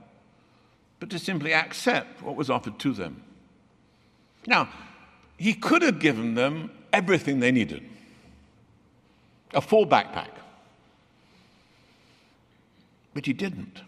but 1.00 1.10
to 1.10 1.18
simply 1.18 1.52
accept 1.52 2.22
what 2.22 2.36
was 2.36 2.52
offered 2.52 2.78
to 2.78 2.94
them. 2.94 3.24
Now, 4.46 4.70
he 5.36 5.56
could 5.56 5.82
have 5.82 5.98
given 5.98 6.36
them 6.36 6.70
everything 6.94 7.40
they 7.40 7.52
needed 7.52 7.84
a 9.54 9.62
full 9.62 9.86
backpack, 9.86 10.30
but 13.14 13.26
he 13.26 13.34
didn't. 13.34 13.82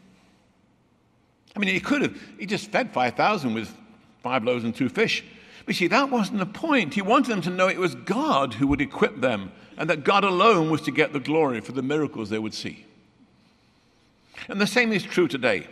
I 1.56 1.60
mean, 1.60 1.70
he 1.70 1.80
could 1.80 2.02
have, 2.02 2.18
he 2.40 2.46
just 2.46 2.72
fed 2.72 2.94
5,000 2.94 3.54
with 3.54 3.76
five 4.24 4.44
loaves 4.44 4.64
and 4.64 4.74
two 4.74 4.90
fish. 4.90 5.24
But 5.66 5.76
see, 5.76 5.88
that 5.88 6.10
wasn't 6.10 6.40
the 6.40 6.46
point. 6.46 6.94
He 6.94 7.02
wanted 7.02 7.30
them 7.30 7.42
to 7.42 7.50
know 7.50 7.68
it 7.68 7.78
was 7.78 7.96
God 7.96 8.56
who 8.56 8.68
would 8.68 8.82
equip 8.82 9.22
them 9.22 9.52
and 9.78 9.90
that 9.90 10.04
God 10.04 10.24
alone 10.24 10.70
was 10.70 10.82
to 10.82 10.92
get 10.92 11.14
the 11.14 11.20
glory 11.20 11.62
for 11.62 11.72
the 11.72 11.82
miracles 11.82 12.30
they 12.30 12.40
would 12.40 12.54
see. 12.54 12.86
And 14.48 14.60
the 14.60 14.68
same 14.68 14.92
is 14.92 15.04
true 15.04 15.28
today. 15.28 15.68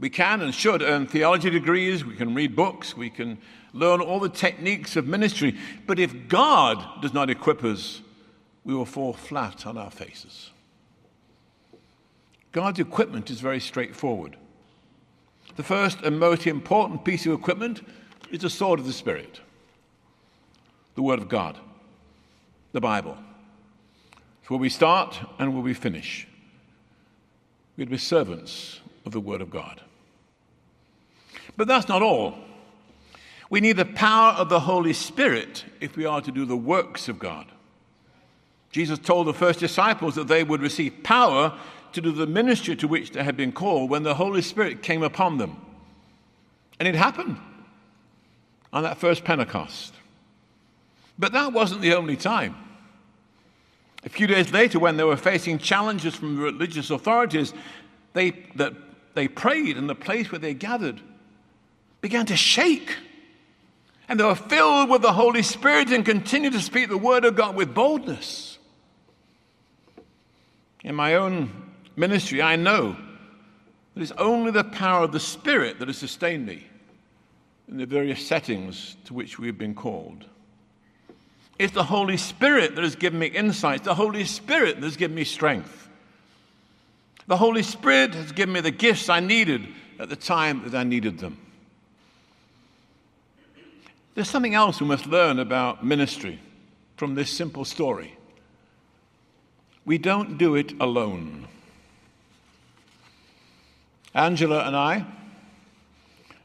We 0.00 0.08
can 0.08 0.40
and 0.40 0.54
should 0.54 0.80
earn 0.80 1.06
theology 1.06 1.50
degrees, 1.50 2.04
we 2.04 2.16
can 2.16 2.34
read 2.34 2.56
books, 2.56 2.96
we 2.96 3.10
can 3.10 3.36
learn 3.74 4.00
all 4.00 4.18
the 4.18 4.30
techniques 4.30 4.96
of 4.96 5.06
ministry, 5.06 5.56
but 5.86 5.98
if 5.98 6.26
God 6.28 7.02
does 7.02 7.12
not 7.12 7.28
equip 7.28 7.62
us, 7.62 8.00
we 8.64 8.74
will 8.74 8.86
fall 8.86 9.12
flat 9.12 9.66
on 9.66 9.76
our 9.76 9.90
faces. 9.90 10.50
God's 12.52 12.80
equipment 12.80 13.30
is 13.30 13.40
very 13.40 13.60
straightforward. 13.60 14.36
The 15.56 15.62
first 15.62 16.00
and 16.00 16.18
most 16.18 16.46
important 16.46 17.04
piece 17.04 17.26
of 17.26 17.32
equipment 17.32 17.82
is 18.30 18.40
the 18.40 18.50
sword 18.50 18.80
of 18.80 18.86
the 18.86 18.92
Spirit, 18.92 19.40
the 20.94 21.02
Word 21.02 21.18
of 21.18 21.28
God, 21.28 21.58
the 22.72 22.80
Bible. 22.80 23.18
It's 24.40 24.50
where 24.50 24.58
we 24.58 24.70
start 24.70 25.20
and 25.38 25.52
where 25.52 25.62
we 25.62 25.74
finish. 25.74 26.26
We'd 27.76 27.90
be 27.90 27.98
servants 27.98 28.80
of 29.04 29.12
the 29.12 29.20
Word 29.20 29.42
of 29.42 29.50
God. 29.50 29.82
But 31.60 31.68
that's 31.68 31.88
not 31.88 32.00
all. 32.00 32.38
We 33.50 33.60
need 33.60 33.76
the 33.76 33.84
power 33.84 34.32
of 34.32 34.48
the 34.48 34.60
Holy 34.60 34.94
Spirit 34.94 35.66
if 35.78 35.94
we 35.94 36.06
are 36.06 36.22
to 36.22 36.32
do 36.32 36.46
the 36.46 36.56
works 36.56 37.06
of 37.06 37.18
God. 37.18 37.44
Jesus 38.70 38.98
told 38.98 39.26
the 39.26 39.34
first 39.34 39.60
disciples 39.60 40.14
that 40.14 40.26
they 40.26 40.42
would 40.42 40.62
receive 40.62 41.02
power 41.02 41.54
to 41.92 42.00
do 42.00 42.12
the 42.12 42.26
ministry 42.26 42.74
to 42.76 42.88
which 42.88 43.10
they 43.10 43.22
had 43.22 43.36
been 43.36 43.52
called 43.52 43.90
when 43.90 44.04
the 44.04 44.14
Holy 44.14 44.40
Spirit 44.40 44.82
came 44.82 45.02
upon 45.02 45.36
them. 45.36 45.54
And 46.78 46.88
it 46.88 46.94
happened 46.94 47.36
on 48.72 48.82
that 48.84 48.96
first 48.96 49.24
Pentecost. 49.24 49.92
But 51.18 51.32
that 51.32 51.52
wasn't 51.52 51.82
the 51.82 51.92
only 51.92 52.16
time. 52.16 52.56
A 54.02 54.08
few 54.08 54.26
days 54.26 54.50
later, 54.50 54.78
when 54.78 54.96
they 54.96 55.04
were 55.04 55.14
facing 55.14 55.58
challenges 55.58 56.14
from 56.14 56.38
religious 56.38 56.88
authorities, 56.88 57.52
they, 58.14 58.30
that 58.54 58.72
they 59.12 59.28
prayed, 59.28 59.76
and 59.76 59.90
the 59.90 59.94
place 59.94 60.32
where 60.32 60.38
they 60.38 60.54
gathered 60.54 61.02
began 62.00 62.26
to 62.26 62.36
shake. 62.36 62.96
And 64.08 64.18
they 64.18 64.24
were 64.24 64.34
filled 64.34 64.90
with 64.90 65.02
the 65.02 65.12
Holy 65.12 65.42
Spirit 65.42 65.90
and 65.90 66.04
continued 66.04 66.52
to 66.54 66.60
speak 66.60 66.88
the 66.88 66.98
word 66.98 67.24
of 67.24 67.36
God 67.36 67.54
with 67.54 67.74
boldness. 67.74 68.58
In 70.82 70.94
my 70.94 71.14
own 71.14 71.50
ministry, 71.96 72.42
I 72.42 72.56
know 72.56 72.96
that 73.94 74.02
it's 74.02 74.12
only 74.12 74.50
the 74.50 74.64
power 74.64 75.04
of 75.04 75.12
the 75.12 75.20
Spirit 75.20 75.78
that 75.78 75.88
has 75.88 75.98
sustained 75.98 76.46
me 76.46 76.66
in 77.68 77.76
the 77.76 77.86
various 77.86 78.26
settings 78.26 78.96
to 79.04 79.14
which 79.14 79.38
we 79.38 79.46
have 79.46 79.58
been 79.58 79.74
called. 79.74 80.26
It's 81.58 81.74
the 81.74 81.84
Holy 81.84 82.16
Spirit 82.16 82.74
that 82.74 82.82
has 82.82 82.96
given 82.96 83.18
me 83.18 83.26
insights, 83.26 83.84
the 83.84 83.94
Holy 83.94 84.24
Spirit 84.24 84.76
that 84.76 84.84
has 84.84 84.96
given 84.96 85.14
me 85.14 85.24
strength. 85.24 85.88
The 87.26 87.36
Holy 87.36 87.62
Spirit 87.62 88.14
has 88.14 88.32
given 88.32 88.54
me 88.54 88.60
the 88.60 88.70
gifts 88.70 89.08
I 89.08 89.20
needed 89.20 89.68
at 89.98 90.08
the 90.08 90.16
time 90.16 90.62
that 90.64 90.74
I 90.74 90.82
needed 90.82 91.18
them. 91.18 91.38
There's 94.14 94.28
something 94.28 94.54
else 94.54 94.80
we 94.80 94.86
must 94.86 95.06
learn 95.06 95.38
about 95.38 95.84
ministry 95.84 96.40
from 96.96 97.14
this 97.14 97.30
simple 97.30 97.64
story. 97.64 98.16
We 99.84 99.98
don't 99.98 100.36
do 100.36 100.56
it 100.56 100.72
alone. 100.80 101.46
Angela 104.14 104.66
and 104.66 104.76
I 104.76 105.06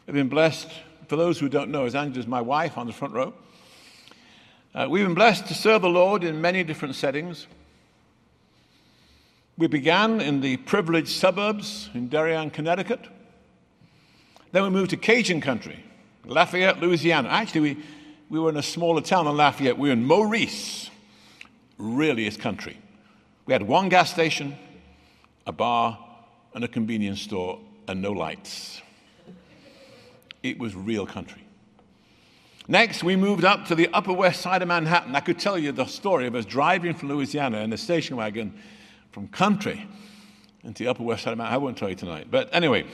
have 0.05 0.13
been 0.13 0.29
blessed, 0.29 0.69
for 1.07 1.15
those 1.15 1.39
who 1.39 1.49
don't 1.49 1.71
know, 1.71 1.85
as 1.85 1.95
Angela's 1.95 2.27
my 2.27 2.41
wife 2.41 2.77
on 2.77 2.87
the 2.87 2.93
front 2.93 3.13
row. 3.13 3.33
Uh, 4.73 4.87
we've 4.89 5.05
been 5.05 5.15
blessed 5.15 5.47
to 5.47 5.53
serve 5.53 5.81
the 5.81 5.89
Lord 5.89 6.23
in 6.23 6.41
many 6.41 6.63
different 6.63 6.95
settings. 6.95 7.47
We 9.57 9.67
began 9.67 10.21
in 10.21 10.41
the 10.41 10.57
privileged 10.57 11.09
suburbs 11.09 11.89
in 11.93 12.09
Darien, 12.09 12.51
Connecticut. 12.51 13.07
Then 14.51 14.63
we 14.63 14.69
moved 14.69 14.91
to 14.91 14.97
Cajun 14.97 15.41
country, 15.41 15.83
Lafayette, 16.27 16.79
Louisiana. 16.79 17.29
Actually, 17.29 17.61
we 17.61 17.77
we 18.29 18.39
were 18.39 18.49
in 18.49 18.57
a 18.57 18.63
smaller 18.63 19.01
town 19.01 19.25
than 19.25 19.37
Lafayette. 19.37 19.77
We 19.77 19.89
were 19.89 19.93
in 19.93 20.05
Maurice, 20.05 20.89
really 21.77 22.25
is 22.25 22.37
country. 22.37 22.77
We 23.45 23.53
had 23.53 23.61
one 23.61 23.89
gas 23.89 24.11
station, 24.11 24.57
a 25.45 25.51
bar, 25.51 25.99
and 26.53 26.63
a 26.63 26.67
convenience 26.67 27.21
store, 27.21 27.59
and 27.87 28.01
no 28.01 28.11
lights. 28.11 28.81
It 30.41 30.57
was 30.57 30.75
real 30.75 31.05
country. 31.05 31.43
Next, 32.67 33.03
we 33.03 33.15
moved 33.15 33.45
up 33.45 33.65
to 33.67 33.75
the 33.75 33.89
upper 33.93 34.13
west 34.13 34.41
side 34.41 34.63
of 34.63 34.67
Manhattan. 34.67 35.15
I 35.15 35.19
could 35.19 35.37
tell 35.37 35.57
you 35.57 35.71
the 35.71 35.85
story 35.85 36.25
of 36.25 36.33
us 36.33 36.45
driving 36.45 36.95
from 36.95 37.09
Louisiana 37.09 37.59
in 37.59 37.71
a 37.73 37.77
station 37.77 38.15
wagon 38.15 38.59
from 39.11 39.27
country 39.27 39.87
into 40.63 40.83
the 40.83 40.89
upper 40.89 41.03
west 41.03 41.23
side 41.23 41.33
of 41.33 41.37
Manhattan. 41.37 41.61
I 41.61 41.63
won't 41.63 41.77
tell 41.77 41.89
you 41.89 41.95
tonight. 41.95 42.27
But 42.31 42.49
anyway, 42.51 42.85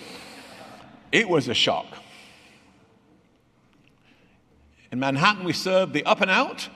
it 1.14 1.30
was 1.30 1.48
a 1.48 1.54
shock. 1.54 1.86
In 4.92 5.00
Manhattan, 5.00 5.46
we 5.46 5.54
served 5.54 5.94
the 5.94 6.04
up 6.06 6.22
and 6.22 6.30
out 6.30 6.70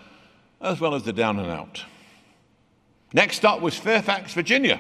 as 0.62 0.80
well 0.80 0.96
as 0.96 1.04
the 1.04 1.14
down 1.14 1.38
and 1.38 1.52
out. 1.52 1.84
Next 3.14 3.38
stop 3.38 3.62
was 3.62 3.78
Fairfax, 3.78 4.34
Virginia, 4.34 4.80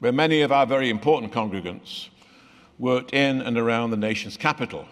where 0.00 0.12
many 0.12 0.42
of 0.42 0.50
our 0.50 0.66
very 0.66 0.90
important 0.90 1.32
congregants 1.32 2.08
worked 2.78 3.12
in 3.12 3.40
and 3.40 3.58
around 3.58 3.90
the 3.90 3.96
nation's 3.96 4.36
capital. 4.36 4.86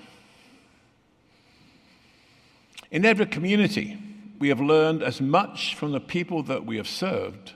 In 2.90 3.04
every 3.04 3.26
community, 3.26 3.99
we 4.38 4.49
have 4.49 4.61
learned 4.61 5.02
as 5.02 5.21
much 5.21 5.75
from 5.75 5.92
the 5.92 6.00
people 6.00 6.42
that 6.45 6.66
we 6.66 6.76
have 6.76 6.88
served 6.88 7.52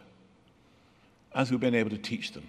as 1.34 1.50
we've 1.50 1.60
been 1.60 1.74
able 1.74 1.90
to 1.90 1.98
teach 1.98 2.32
them. 2.32 2.48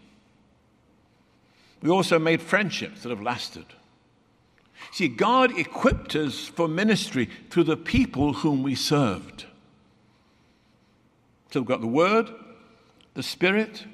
We 1.81 1.89
also 1.89 2.17
made 2.19 2.41
friendships 2.41 3.03
that 3.03 3.09
have 3.09 3.21
lasted. 3.21 3.65
See, 4.91 5.07
God 5.07 5.57
equipped 5.57 6.15
us 6.15 6.45
for 6.47 6.67
ministry 6.67 7.29
through 7.49 7.65
the 7.65 7.77
people 7.77 8.33
whom 8.33 8.63
we 8.63 8.75
served. 8.75 9.45
So 11.51 11.59
we've 11.59 11.67
got 11.67 11.81
the 11.81 11.87
Word, 11.87 12.29
the 13.13 13.23
Spirit, 13.23 13.85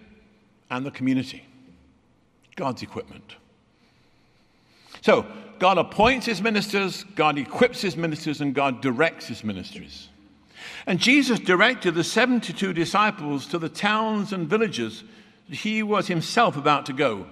and 0.70 0.86
the 0.86 0.92
community. 0.92 1.44
God's 2.56 2.82
equipment. 2.82 3.36
So, 5.02 5.26
God 5.60 5.78
appoints 5.78 6.26
his 6.26 6.42
ministers, 6.42 7.04
God 7.16 7.38
equips 7.38 7.82
his 7.82 7.98
ministers, 7.98 8.42
and 8.42 8.54
God 8.54 8.82
directs 8.82 9.28
his 9.28 9.44
ministries. 9.44 10.10
And 10.86 11.00
Jesus 11.00 11.40
directed 11.40 11.96
the 11.96 12.04
72 12.04 12.74
disciples 12.74 13.48
to 13.48 13.58
the 13.58 13.70
towns 13.70 14.34
and 14.34 14.48
villages 14.48 15.04
that 15.50 15.56
he 15.58 15.82
was 15.82 16.08
himself 16.08 16.58
about 16.58 16.86
to 16.88 16.94
go. 16.94 17.28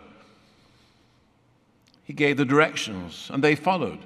He 2.05 2.13
gave 2.13 2.37
the 2.37 2.45
directions, 2.45 3.29
and 3.33 3.43
they 3.43 3.55
followed. 3.55 3.99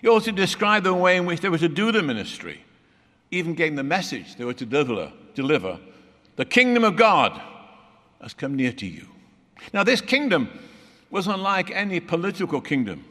He 0.00 0.06
also 0.06 0.30
described 0.30 0.86
the 0.86 0.94
way 0.94 1.16
in 1.16 1.26
which 1.26 1.40
they 1.40 1.48
were 1.48 1.58
to 1.58 1.68
do 1.68 1.90
the 1.90 2.02
ministry, 2.02 2.62
even 3.30 3.54
gave 3.54 3.74
the 3.74 3.82
message 3.82 4.36
they 4.36 4.44
were 4.44 4.54
to 4.54 4.66
deliver, 4.66 5.12
deliver. 5.34 5.80
The 6.36 6.44
kingdom 6.44 6.84
of 6.84 6.96
God 6.96 7.40
has 8.20 8.34
come 8.34 8.54
near 8.54 8.72
to 8.72 8.86
you. 8.86 9.06
Now, 9.72 9.82
this 9.82 10.00
kingdom 10.00 10.48
was 11.10 11.26
unlike 11.26 11.70
any 11.70 12.00
political 12.00 12.60
kingdom. 12.60 13.04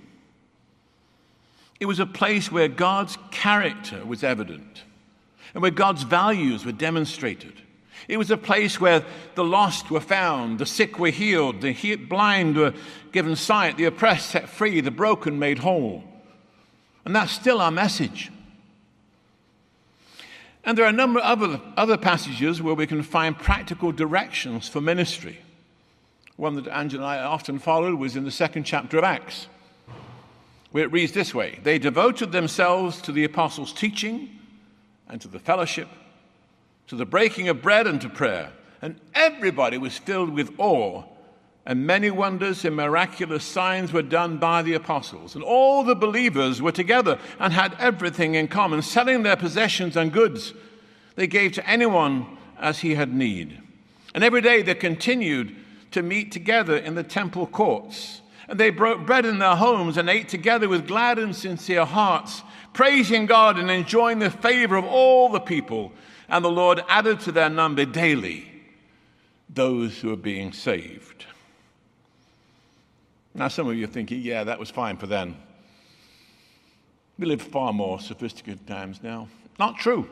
It 1.80 1.86
was 1.86 2.00
a 2.00 2.06
place 2.06 2.52
where 2.52 2.68
God's 2.68 3.18
character 3.32 4.06
was 4.06 4.24
evident 4.24 4.84
and 5.54 5.62
where 5.62 5.72
God's 5.72 6.04
values 6.04 6.64
were 6.64 6.72
demonstrated. 6.72 7.62
It 8.08 8.18
was 8.18 8.32
a 8.32 8.38
place 8.38 8.80
where 8.80 9.04
the 9.36 9.44
lost 9.44 9.92
were 9.92 10.00
found, 10.00 10.60
the 10.60 10.66
sick 10.66 11.00
were 11.00 11.10
healed, 11.10 11.62
the 11.62 11.96
blind 11.96 12.58
were 12.58 12.74
given 13.12 13.36
sight, 13.36 13.78
the 13.78 13.86
oppressed 13.86 14.30
set 14.30 14.50
free, 14.50 14.82
the 14.82 14.92
broken 14.92 15.38
made 15.40 15.60
whole. 15.60 16.04
And 17.06 17.16
that's 17.16 17.32
still 17.32 17.62
our 17.62 17.72
message. 17.72 18.32
And 20.64 20.78
there 20.78 20.86
are 20.86 20.90
a 20.90 20.94
number 20.94 21.20
of 21.20 21.42
other, 21.42 21.62
other 21.76 21.98
passages 21.98 22.62
where 22.62 22.76
we 22.76 22.86
can 22.86 23.02
find 23.02 23.38
practical 23.38 23.92
directions 23.92 24.68
for 24.68 24.80
ministry. 24.80 25.40
One 26.38 26.56
that 26.56 26.68
Angela 26.68 27.04
and 27.04 27.12
I 27.12 27.24
often 27.24 27.60
followed 27.60 27.96
was 27.96 28.16
in 28.16 28.24
the 28.24 28.32
second 28.32 28.64
chapter 28.64 28.98
of 28.98 29.04
Acts, 29.04 29.48
where 30.72 30.84
it 30.84 30.92
reads 30.92 31.12
this 31.14 31.34
way 31.34 31.60
They 31.64 31.80
devoted 31.80 32.32
themselves 32.32 33.02
to 33.04 33.12
the 33.12 33.24
apostles' 33.24 33.74
teaching 33.74 34.30
and 35.08 35.20
to 35.22 35.28
the 35.28 35.40
fellowship, 35.40 35.88
to 36.92 36.98
the 36.98 37.06
breaking 37.06 37.48
of 37.48 37.62
bread 37.62 37.88
and 37.88 38.02
to 38.02 38.10
prayer. 38.10 38.52
And 38.82 39.00
everybody 39.16 39.78
was 39.78 39.98
filled 39.98 40.32
with 40.32 40.52
awe, 40.58 41.06
and 41.66 41.88
many 41.88 42.12
wonders 42.12 42.66
and 42.66 42.76
miraculous 42.76 43.46
signs 43.46 43.94
were 43.94 44.02
done 44.02 44.40
by 44.40 44.62
the 44.62 44.74
apostles. 44.74 45.34
And 45.34 45.42
all 45.42 45.86
the 45.86 45.96
believers 45.96 46.62
were 46.62 46.74
together 46.74 47.18
and 47.40 47.54
had 47.54 47.78
everything 47.80 48.36
in 48.36 48.50
common, 48.50 48.82
selling 48.82 49.24
their 49.24 49.38
possessions 49.38 49.96
and 49.96 50.12
goods 50.12 50.54
they 51.16 51.28
gave 51.28 51.54
to 51.54 51.66
anyone 51.66 52.26
as 52.60 52.80
he 52.80 52.96
had 52.96 53.14
need. 53.14 53.62
And 54.14 54.22
every 54.22 54.42
day 54.42 54.62
they 54.62 54.76
continued 54.76 55.56
to 55.92 56.02
meet 56.02 56.34
together 56.34 56.76
in 56.76 56.96
the 56.96 57.04
temple 57.04 57.48
courts. 57.48 58.21
And 58.52 58.60
they 58.60 58.70
broke 58.70 59.06
bread 59.06 59.26
in 59.26 59.40
their 59.40 59.56
homes 59.56 59.96
and 59.96 60.10
ate 60.10 60.28
together 60.28 60.68
with 60.68 60.86
glad 60.86 61.18
and 61.18 61.34
sincere 61.34 61.86
hearts, 61.86 62.44
praising 62.74 63.26
God 63.26 63.58
and 63.58 63.72
enjoying 63.72 64.20
the 64.20 64.30
favor 64.30 64.76
of 64.76 64.84
all 64.84 65.30
the 65.30 65.40
people. 65.40 65.94
And 66.28 66.44
the 66.44 66.52
Lord 66.52 66.84
added 66.90 67.22
to 67.22 67.32
their 67.32 67.50
number 67.50 67.86
daily 67.86 68.52
those 69.50 70.02
who 70.02 70.12
are 70.12 70.18
being 70.18 70.52
saved. 70.52 71.26
Now, 73.34 73.48
some 73.48 73.70
of 73.70 73.78
you 73.78 73.86
are 73.86 73.88
thinking, 73.88 74.20
yeah, 74.20 74.44
that 74.44 74.60
was 74.60 74.70
fine 74.70 74.98
for 74.98 75.08
then. 75.08 75.38
We 77.18 77.28
live 77.28 77.42
far 77.42 77.72
more 77.72 78.02
sophisticated 78.02 78.68
times 78.68 79.02
now. 79.02 79.30
Not 79.60 79.78
true. 79.78 80.10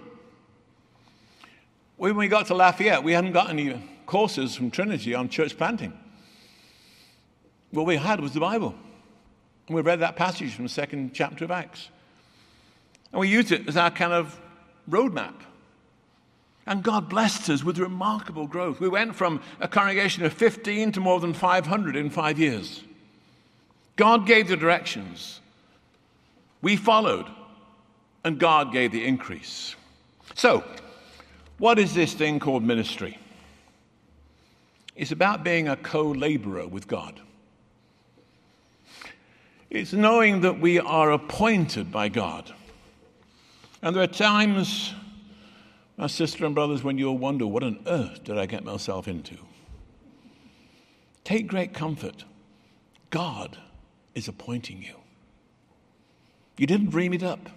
When 1.98 2.16
we 2.16 2.30
got 2.30 2.46
to 2.48 2.54
Lafayette, 2.54 3.04
we 3.04 3.12
hadn't 3.12 3.34
got 3.34 3.50
any 3.50 3.84
courses 4.06 4.56
from 4.56 4.72
Trinity 4.72 5.14
on 5.14 5.28
church 5.28 5.58
planting. 5.58 5.92
What 7.72 7.86
we 7.86 7.98
had 7.98 8.20
was 8.20 8.34
the 8.34 8.40
Bible. 8.40 8.76
And 9.68 9.76
we 9.76 9.82
read 9.82 10.00
that 10.00 10.16
passage 10.16 10.54
from 10.54 10.66
the 10.66 10.70
second 10.70 11.14
chapter 11.14 11.46
of 11.46 11.52
Acts. 11.52 11.90
And 13.12 13.20
we 13.20 13.28
used 13.28 13.52
it 13.52 13.68
as 13.68 13.78
our 13.78 13.92
kind 13.92 14.14
of 14.14 14.40
roadmap. 14.90 15.36
And 16.66 16.84
God 16.84 17.10
blessed 17.10 17.50
us 17.50 17.64
with 17.64 17.80
remarkable 17.80 18.48
growth. 18.48 18.80
We 18.80 18.90
went 18.90 19.16
from 19.16 19.42
a 19.60 19.68
congregation 19.68 20.24
of 20.26 20.34
15 20.34 20.92
to 20.94 21.00
more 21.00 21.20
than 21.20 21.34
500 21.34 21.96
in 21.96 22.10
five 22.10 22.38
years. 22.38 22.84
God 23.96 24.26
gave 24.26 24.48
the 24.48 24.56
directions. 24.56 25.40
We 26.62 26.76
followed, 26.76 27.26
and 28.24 28.40
God 28.40 28.72
gave 28.72 28.92
the 28.92 29.06
increase. 29.06 29.76
So, 30.36 30.64
what 31.58 31.80
is 31.80 31.94
this 31.94 32.14
thing 32.14 32.40
called 32.40 32.64
ministry? 32.64 33.18
It's 34.96 35.12
about 35.12 35.44
being 35.44 35.68
a 35.68 35.76
co 35.76 36.12
laborer 36.12 36.68
with 36.68 36.88
God. 36.88 37.20
It's 39.70 39.94
knowing 39.94 40.42
that 40.42 40.60
we 40.60 40.80
are 40.80 41.12
appointed 41.12 41.92
by 41.92 42.10
God. 42.10 42.52
And 43.82 43.96
there 43.96 44.04
are 44.04 44.08
times, 44.08 44.94
my 45.96 46.08
sister 46.08 46.46
and 46.46 46.56
brothers, 46.56 46.84
when 46.84 46.98
you'll 46.98 47.18
wonder, 47.18 47.46
what 47.46 47.64
on 47.64 47.80
earth 47.86 48.24
did 48.24 48.38
I 48.38 48.46
get 48.46 48.64
myself 48.64 49.08
into? 49.08 49.38
Take 51.24 51.48
great 51.48 51.74
comfort. 51.74 52.26
God 53.12 53.58
is 54.16 54.28
appointing 54.28 54.82
you. 54.82 54.96
You 56.58 56.66
didn't 56.68 56.90
dream 56.90 57.14
it 57.14 57.24
up. 57.24 57.50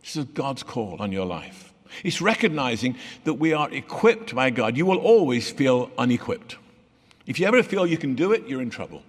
This 0.00 0.16
is 0.16 0.24
God's 0.26 0.62
call 0.62 0.96
on 1.00 1.12
your 1.12 1.26
life. 1.26 1.72
It's 2.02 2.20
recognizing 2.20 2.96
that 3.24 3.34
we 3.34 3.52
are 3.52 3.70
equipped 3.70 4.34
by 4.34 4.50
God. 4.50 4.76
You 4.76 4.86
will 4.86 4.98
always 4.98 5.50
feel 5.50 5.90
unequipped. 5.98 6.56
If 7.26 7.40
you 7.40 7.46
ever 7.46 7.62
feel 7.62 7.86
you 7.86 7.98
can 7.98 8.14
do 8.14 8.32
it, 8.32 8.46
you're 8.46 8.62
in 8.62 8.70
trouble. 8.70 9.02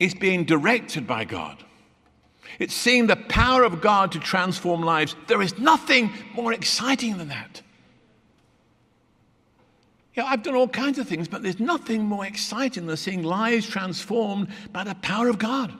It's 0.00 0.14
being 0.14 0.44
directed 0.44 1.06
by 1.06 1.24
God. 1.24 1.64
It's 2.58 2.74
seeing 2.74 3.06
the 3.06 3.16
power 3.16 3.64
of 3.64 3.80
God 3.80 4.12
to 4.12 4.20
transform 4.20 4.82
lives. 4.82 5.16
There 5.26 5.42
is 5.42 5.58
nothing 5.58 6.12
more 6.34 6.52
exciting 6.52 7.18
than 7.18 7.28
that. 7.28 7.62
Yeah, 10.14 10.24
I've 10.26 10.44
done 10.44 10.54
all 10.54 10.68
kinds 10.68 10.98
of 10.98 11.08
things, 11.08 11.26
but 11.26 11.42
there's 11.42 11.58
nothing 11.58 12.04
more 12.04 12.24
exciting 12.24 12.86
than 12.86 12.96
seeing 12.96 13.24
lives 13.24 13.68
transformed 13.68 14.48
by 14.72 14.84
the 14.84 14.94
power 14.96 15.28
of 15.28 15.38
God. 15.38 15.72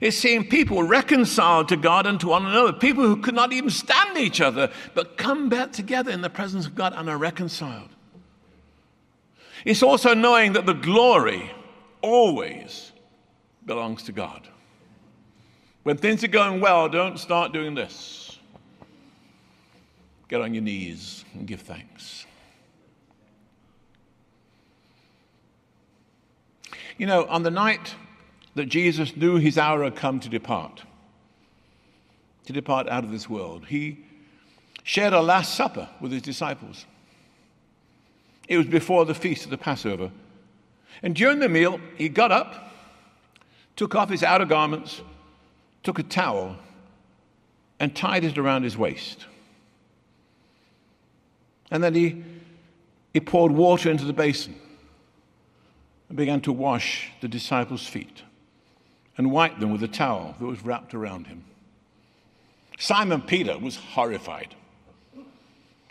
It's 0.00 0.16
seeing 0.16 0.48
people 0.48 0.82
reconciled 0.82 1.68
to 1.68 1.76
God 1.76 2.06
and 2.06 2.18
to 2.20 2.28
one 2.28 2.46
another, 2.46 2.72
people 2.72 3.04
who 3.04 3.18
could 3.18 3.34
not 3.34 3.52
even 3.52 3.70
stand 3.70 4.16
each 4.18 4.40
other, 4.40 4.70
but 4.94 5.16
come 5.16 5.48
back 5.48 5.72
together 5.72 6.10
in 6.10 6.22
the 6.22 6.30
presence 6.30 6.66
of 6.66 6.74
God 6.74 6.94
and 6.96 7.08
are 7.08 7.18
reconciled. 7.18 7.90
It's 9.64 9.82
also 9.82 10.14
knowing 10.14 10.54
that 10.54 10.66
the 10.66 10.74
glory 10.74 11.50
always 12.06 12.92
belongs 13.66 14.04
to 14.04 14.12
God. 14.12 14.48
When 15.82 15.96
things 15.96 16.22
are 16.24 16.28
going 16.28 16.60
well, 16.60 16.88
don't 16.88 17.18
start 17.18 17.52
doing 17.52 17.74
this. 17.74 18.38
Get 20.28 20.40
on 20.40 20.54
your 20.54 20.62
knees 20.62 21.24
and 21.34 21.46
give 21.46 21.60
thanks. 21.60 22.26
You 26.96 27.06
know, 27.06 27.26
on 27.26 27.42
the 27.42 27.50
night 27.50 27.94
that 28.54 28.66
Jesus 28.66 29.16
knew 29.16 29.36
his 29.36 29.58
hour 29.58 29.84
had 29.84 29.96
come 29.96 30.18
to 30.20 30.28
depart, 30.28 30.82
to 32.46 32.52
depart 32.52 32.88
out 32.88 33.04
of 33.04 33.10
this 33.10 33.28
world. 33.28 33.66
He 33.66 33.98
shared 34.82 35.12
a 35.12 35.20
Last 35.20 35.54
Supper 35.54 35.88
with 36.00 36.12
his 36.12 36.22
disciples. 36.22 36.86
It 38.48 38.56
was 38.56 38.66
before 38.66 39.04
the 39.04 39.14
feast 39.14 39.44
of 39.44 39.50
the 39.50 39.58
Passover. 39.58 40.10
And 41.02 41.14
during 41.14 41.38
the 41.38 41.48
meal, 41.48 41.80
he 41.96 42.08
got 42.08 42.32
up, 42.32 42.72
took 43.76 43.94
off 43.94 44.10
his 44.10 44.22
outer 44.22 44.44
garments, 44.44 45.02
took 45.82 45.98
a 45.98 46.02
towel, 46.02 46.56
and 47.78 47.94
tied 47.94 48.24
it 48.24 48.38
around 48.38 48.62
his 48.62 48.76
waist. 48.76 49.26
And 51.70 51.82
then 51.82 51.94
he, 51.94 52.24
he 53.12 53.20
poured 53.20 53.52
water 53.52 53.90
into 53.90 54.04
the 54.04 54.12
basin 54.12 54.54
and 56.08 56.16
began 56.16 56.40
to 56.42 56.52
wash 56.52 57.10
the 57.20 57.28
disciples' 57.28 57.86
feet 57.86 58.22
and 59.18 59.30
wiped 59.30 59.60
them 59.60 59.70
with 59.70 59.82
a 59.82 59.88
towel 59.88 60.34
that 60.38 60.46
was 60.46 60.64
wrapped 60.64 60.94
around 60.94 61.26
him. 61.26 61.44
Simon 62.78 63.22
Peter 63.22 63.58
was 63.58 63.76
horrified. 63.76 64.54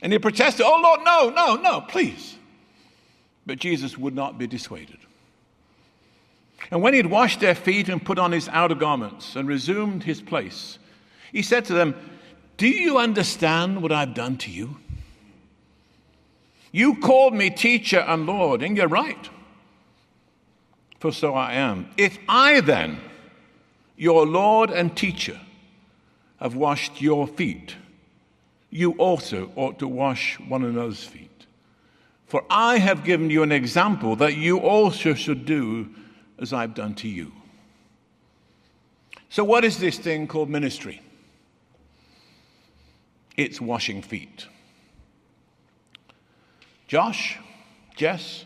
And 0.02 0.13
he 0.13 0.20
protested, 0.20 0.65
Oh 0.65 0.80
Lord, 0.82 1.02
no, 1.04 1.30
no, 1.30 1.56
no, 1.56 1.82
please. 1.82 2.38
But 3.46 3.60
Jesus 3.60 3.98
would 3.98 4.16
not 4.16 4.38
be 4.38 4.48
dissuaded. 4.48 4.98
And 6.72 6.82
when 6.82 6.94
he 6.94 6.98
had 6.98 7.12
washed 7.12 7.40
their 7.40 7.56
feet 7.56 7.90
and 7.90 8.04
put 8.04 8.18
on 8.18 8.32
his 8.32 8.48
outer 8.50 8.76
garments 8.76 9.36
and 9.36 9.48
resumed 9.48 10.04
his 10.04 10.22
place, 10.22 10.80
he 11.32 11.42
said 11.42 11.66
to 11.66 11.74
them, 11.74 11.96
Do 12.58 12.68
you 12.68 12.98
understand 12.98 13.82
what 13.82 13.92
I've 13.92 14.14
done 14.14 14.38
to 14.38 14.52
you? 14.52 14.78
You 16.72 16.96
called 16.96 17.34
me 17.34 17.50
teacher 17.50 18.00
and 18.00 18.26
Lord, 18.26 18.62
and 18.62 18.76
you're 18.76 18.88
right, 18.88 19.30
for 21.00 21.12
so 21.12 21.34
I 21.34 21.54
am. 21.54 21.90
If 21.98 22.18
I 22.28 22.62
then, 22.62 23.00
your 23.96 24.26
Lord 24.26 24.72
and 24.72 24.96
teacher, 24.96 25.40
have 26.40 26.56
washed 26.56 27.02
your 27.02 27.28
feet, 27.28 27.76
you 28.70 28.92
also 28.94 29.52
ought 29.56 29.80
to 29.80 29.88
wash 29.88 30.38
one 30.40 30.64
another's 30.64 31.04
feet. 31.04 31.35
For 32.26 32.44
I 32.50 32.78
have 32.80 33.04
given 33.04 33.30
you 33.30 33.44
an 33.44 33.52
example 33.52 34.16
that 34.18 34.36
you 34.36 34.58
also 34.58 35.14
should 35.14 35.46
do 35.46 35.90
as 36.40 36.54
I've 36.54 36.74
done 36.74 36.96
to 36.96 37.08
you. 37.08 37.32
So, 39.30 39.44
what 39.44 39.64
is 39.64 39.78
this 39.78 39.98
thing 39.98 40.28
called 40.28 40.50
ministry? 40.50 41.02
It's 43.38 43.60
washing 43.60 44.02
feet. 44.02 44.48
Josh, 46.88 47.38
Jess, 47.96 48.46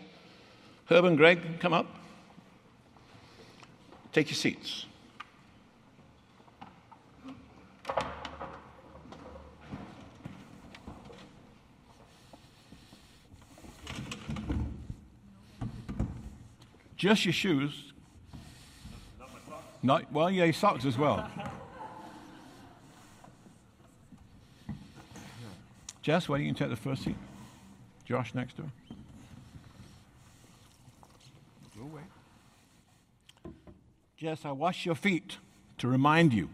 Herb, 0.90 1.06
and 1.06 1.18
Greg, 1.18 1.60
come 1.60 1.74
up. 1.74 1.88
Take 4.12 4.30
your 4.30 4.36
seats. 4.36 4.86
Just 17.00 17.24
your 17.24 17.34
shoes. 17.34 17.94
Not, 19.82 20.12
well, 20.12 20.30
yeah, 20.30 20.44
your 20.44 20.54
socks 20.54 20.84
as 20.84 20.98
well. 20.98 21.32
Jess, 26.02 26.28
why 26.28 26.38
don't 26.38 26.46
you 26.46 26.54
take 26.54 26.70
the 26.70 26.76
first 26.76 27.06
seat? 27.06 27.16
Josh 28.04 28.36
next 28.36 28.58
to 28.58 28.64
her. 28.64 28.70
Go 31.78 31.84
away. 31.86 32.02
Jess, 34.18 34.44
I 34.44 34.52
wash 34.52 34.86
your 34.86 34.96
feet 34.96 35.38
to 35.78 35.88
remind 35.88 36.34
you. 36.34 36.50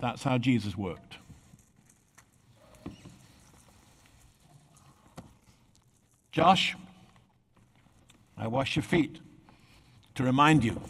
That's 0.00 0.22
how 0.22 0.38
Jesus 0.38 0.78
worked. 0.78 1.18
Josh, 6.32 6.74
I 8.46 8.48
wash 8.48 8.76
your 8.76 8.84
feet 8.84 9.18
to 10.14 10.22
remind 10.22 10.62
you 10.62 10.80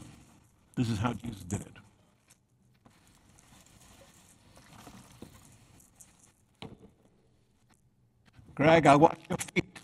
this 0.74 0.90
is 0.90 0.98
how 0.98 1.14
Jesus 1.14 1.42
did 1.44 1.62
it. 1.62 1.72
Greg, 8.54 8.86
I 8.86 8.96
wash 8.96 9.16
your 9.30 9.38
feet 9.38 9.78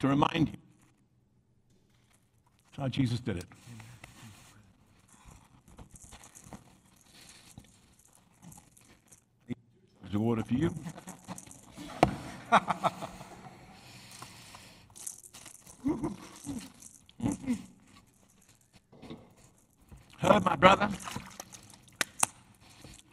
to 0.00 0.08
remind 0.08 0.48
you 0.48 0.58
that's 2.66 2.82
how 2.82 2.88
Jesus 2.88 3.20
did 3.20 3.38
it. 3.38 3.46
There's 10.02 10.14
a 10.14 10.18
water 10.18 10.44
for 10.44 10.52
you. 10.52 10.74
My 20.28 20.56
brother, 20.56 20.90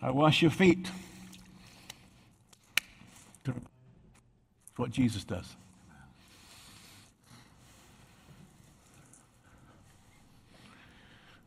I 0.01 0.11
wash 0.11 0.41
your 0.41 0.51
feet. 0.51 0.89
That's 3.45 3.57
what 4.75 4.91
Jesus 4.91 5.23
does. 5.23 5.55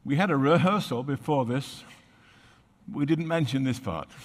We 0.07 0.17
had 0.17 0.31
a 0.31 0.39
rehearsal 0.39 1.03
before 1.03 1.45
this. 1.45 1.85
We 2.91 3.05
didn't 3.05 3.29
mention 3.29 3.65
this 3.65 3.79
part. 3.79 4.09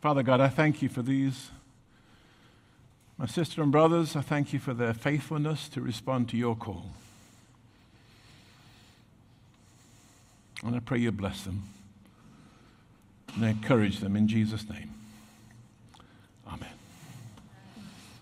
Father 0.00 0.22
God, 0.22 0.40
I 0.40 0.46
thank 0.48 0.82
you 0.82 0.88
for 0.88 1.02
these. 1.02 1.50
My 3.18 3.26
sister 3.26 3.60
and 3.60 3.72
brothers, 3.72 4.14
I 4.14 4.20
thank 4.20 4.52
you 4.52 4.60
for 4.60 4.72
their 4.72 4.94
faithfulness 4.94 5.68
to 5.70 5.80
respond 5.80 6.28
to 6.28 6.36
your 6.36 6.54
call. 6.54 6.92
And 10.64 10.74
I 10.74 10.80
pray 10.80 10.98
you 10.98 11.12
bless 11.12 11.42
them 11.42 11.62
and 13.34 13.44
encourage 13.44 14.00
them 14.00 14.16
in 14.16 14.28
Jesus' 14.28 14.68
name. 14.68 14.92
Amen. 16.46 16.68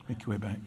Make 0.09 0.27
your 0.27 0.31
way 0.31 0.39
back. 0.39 0.59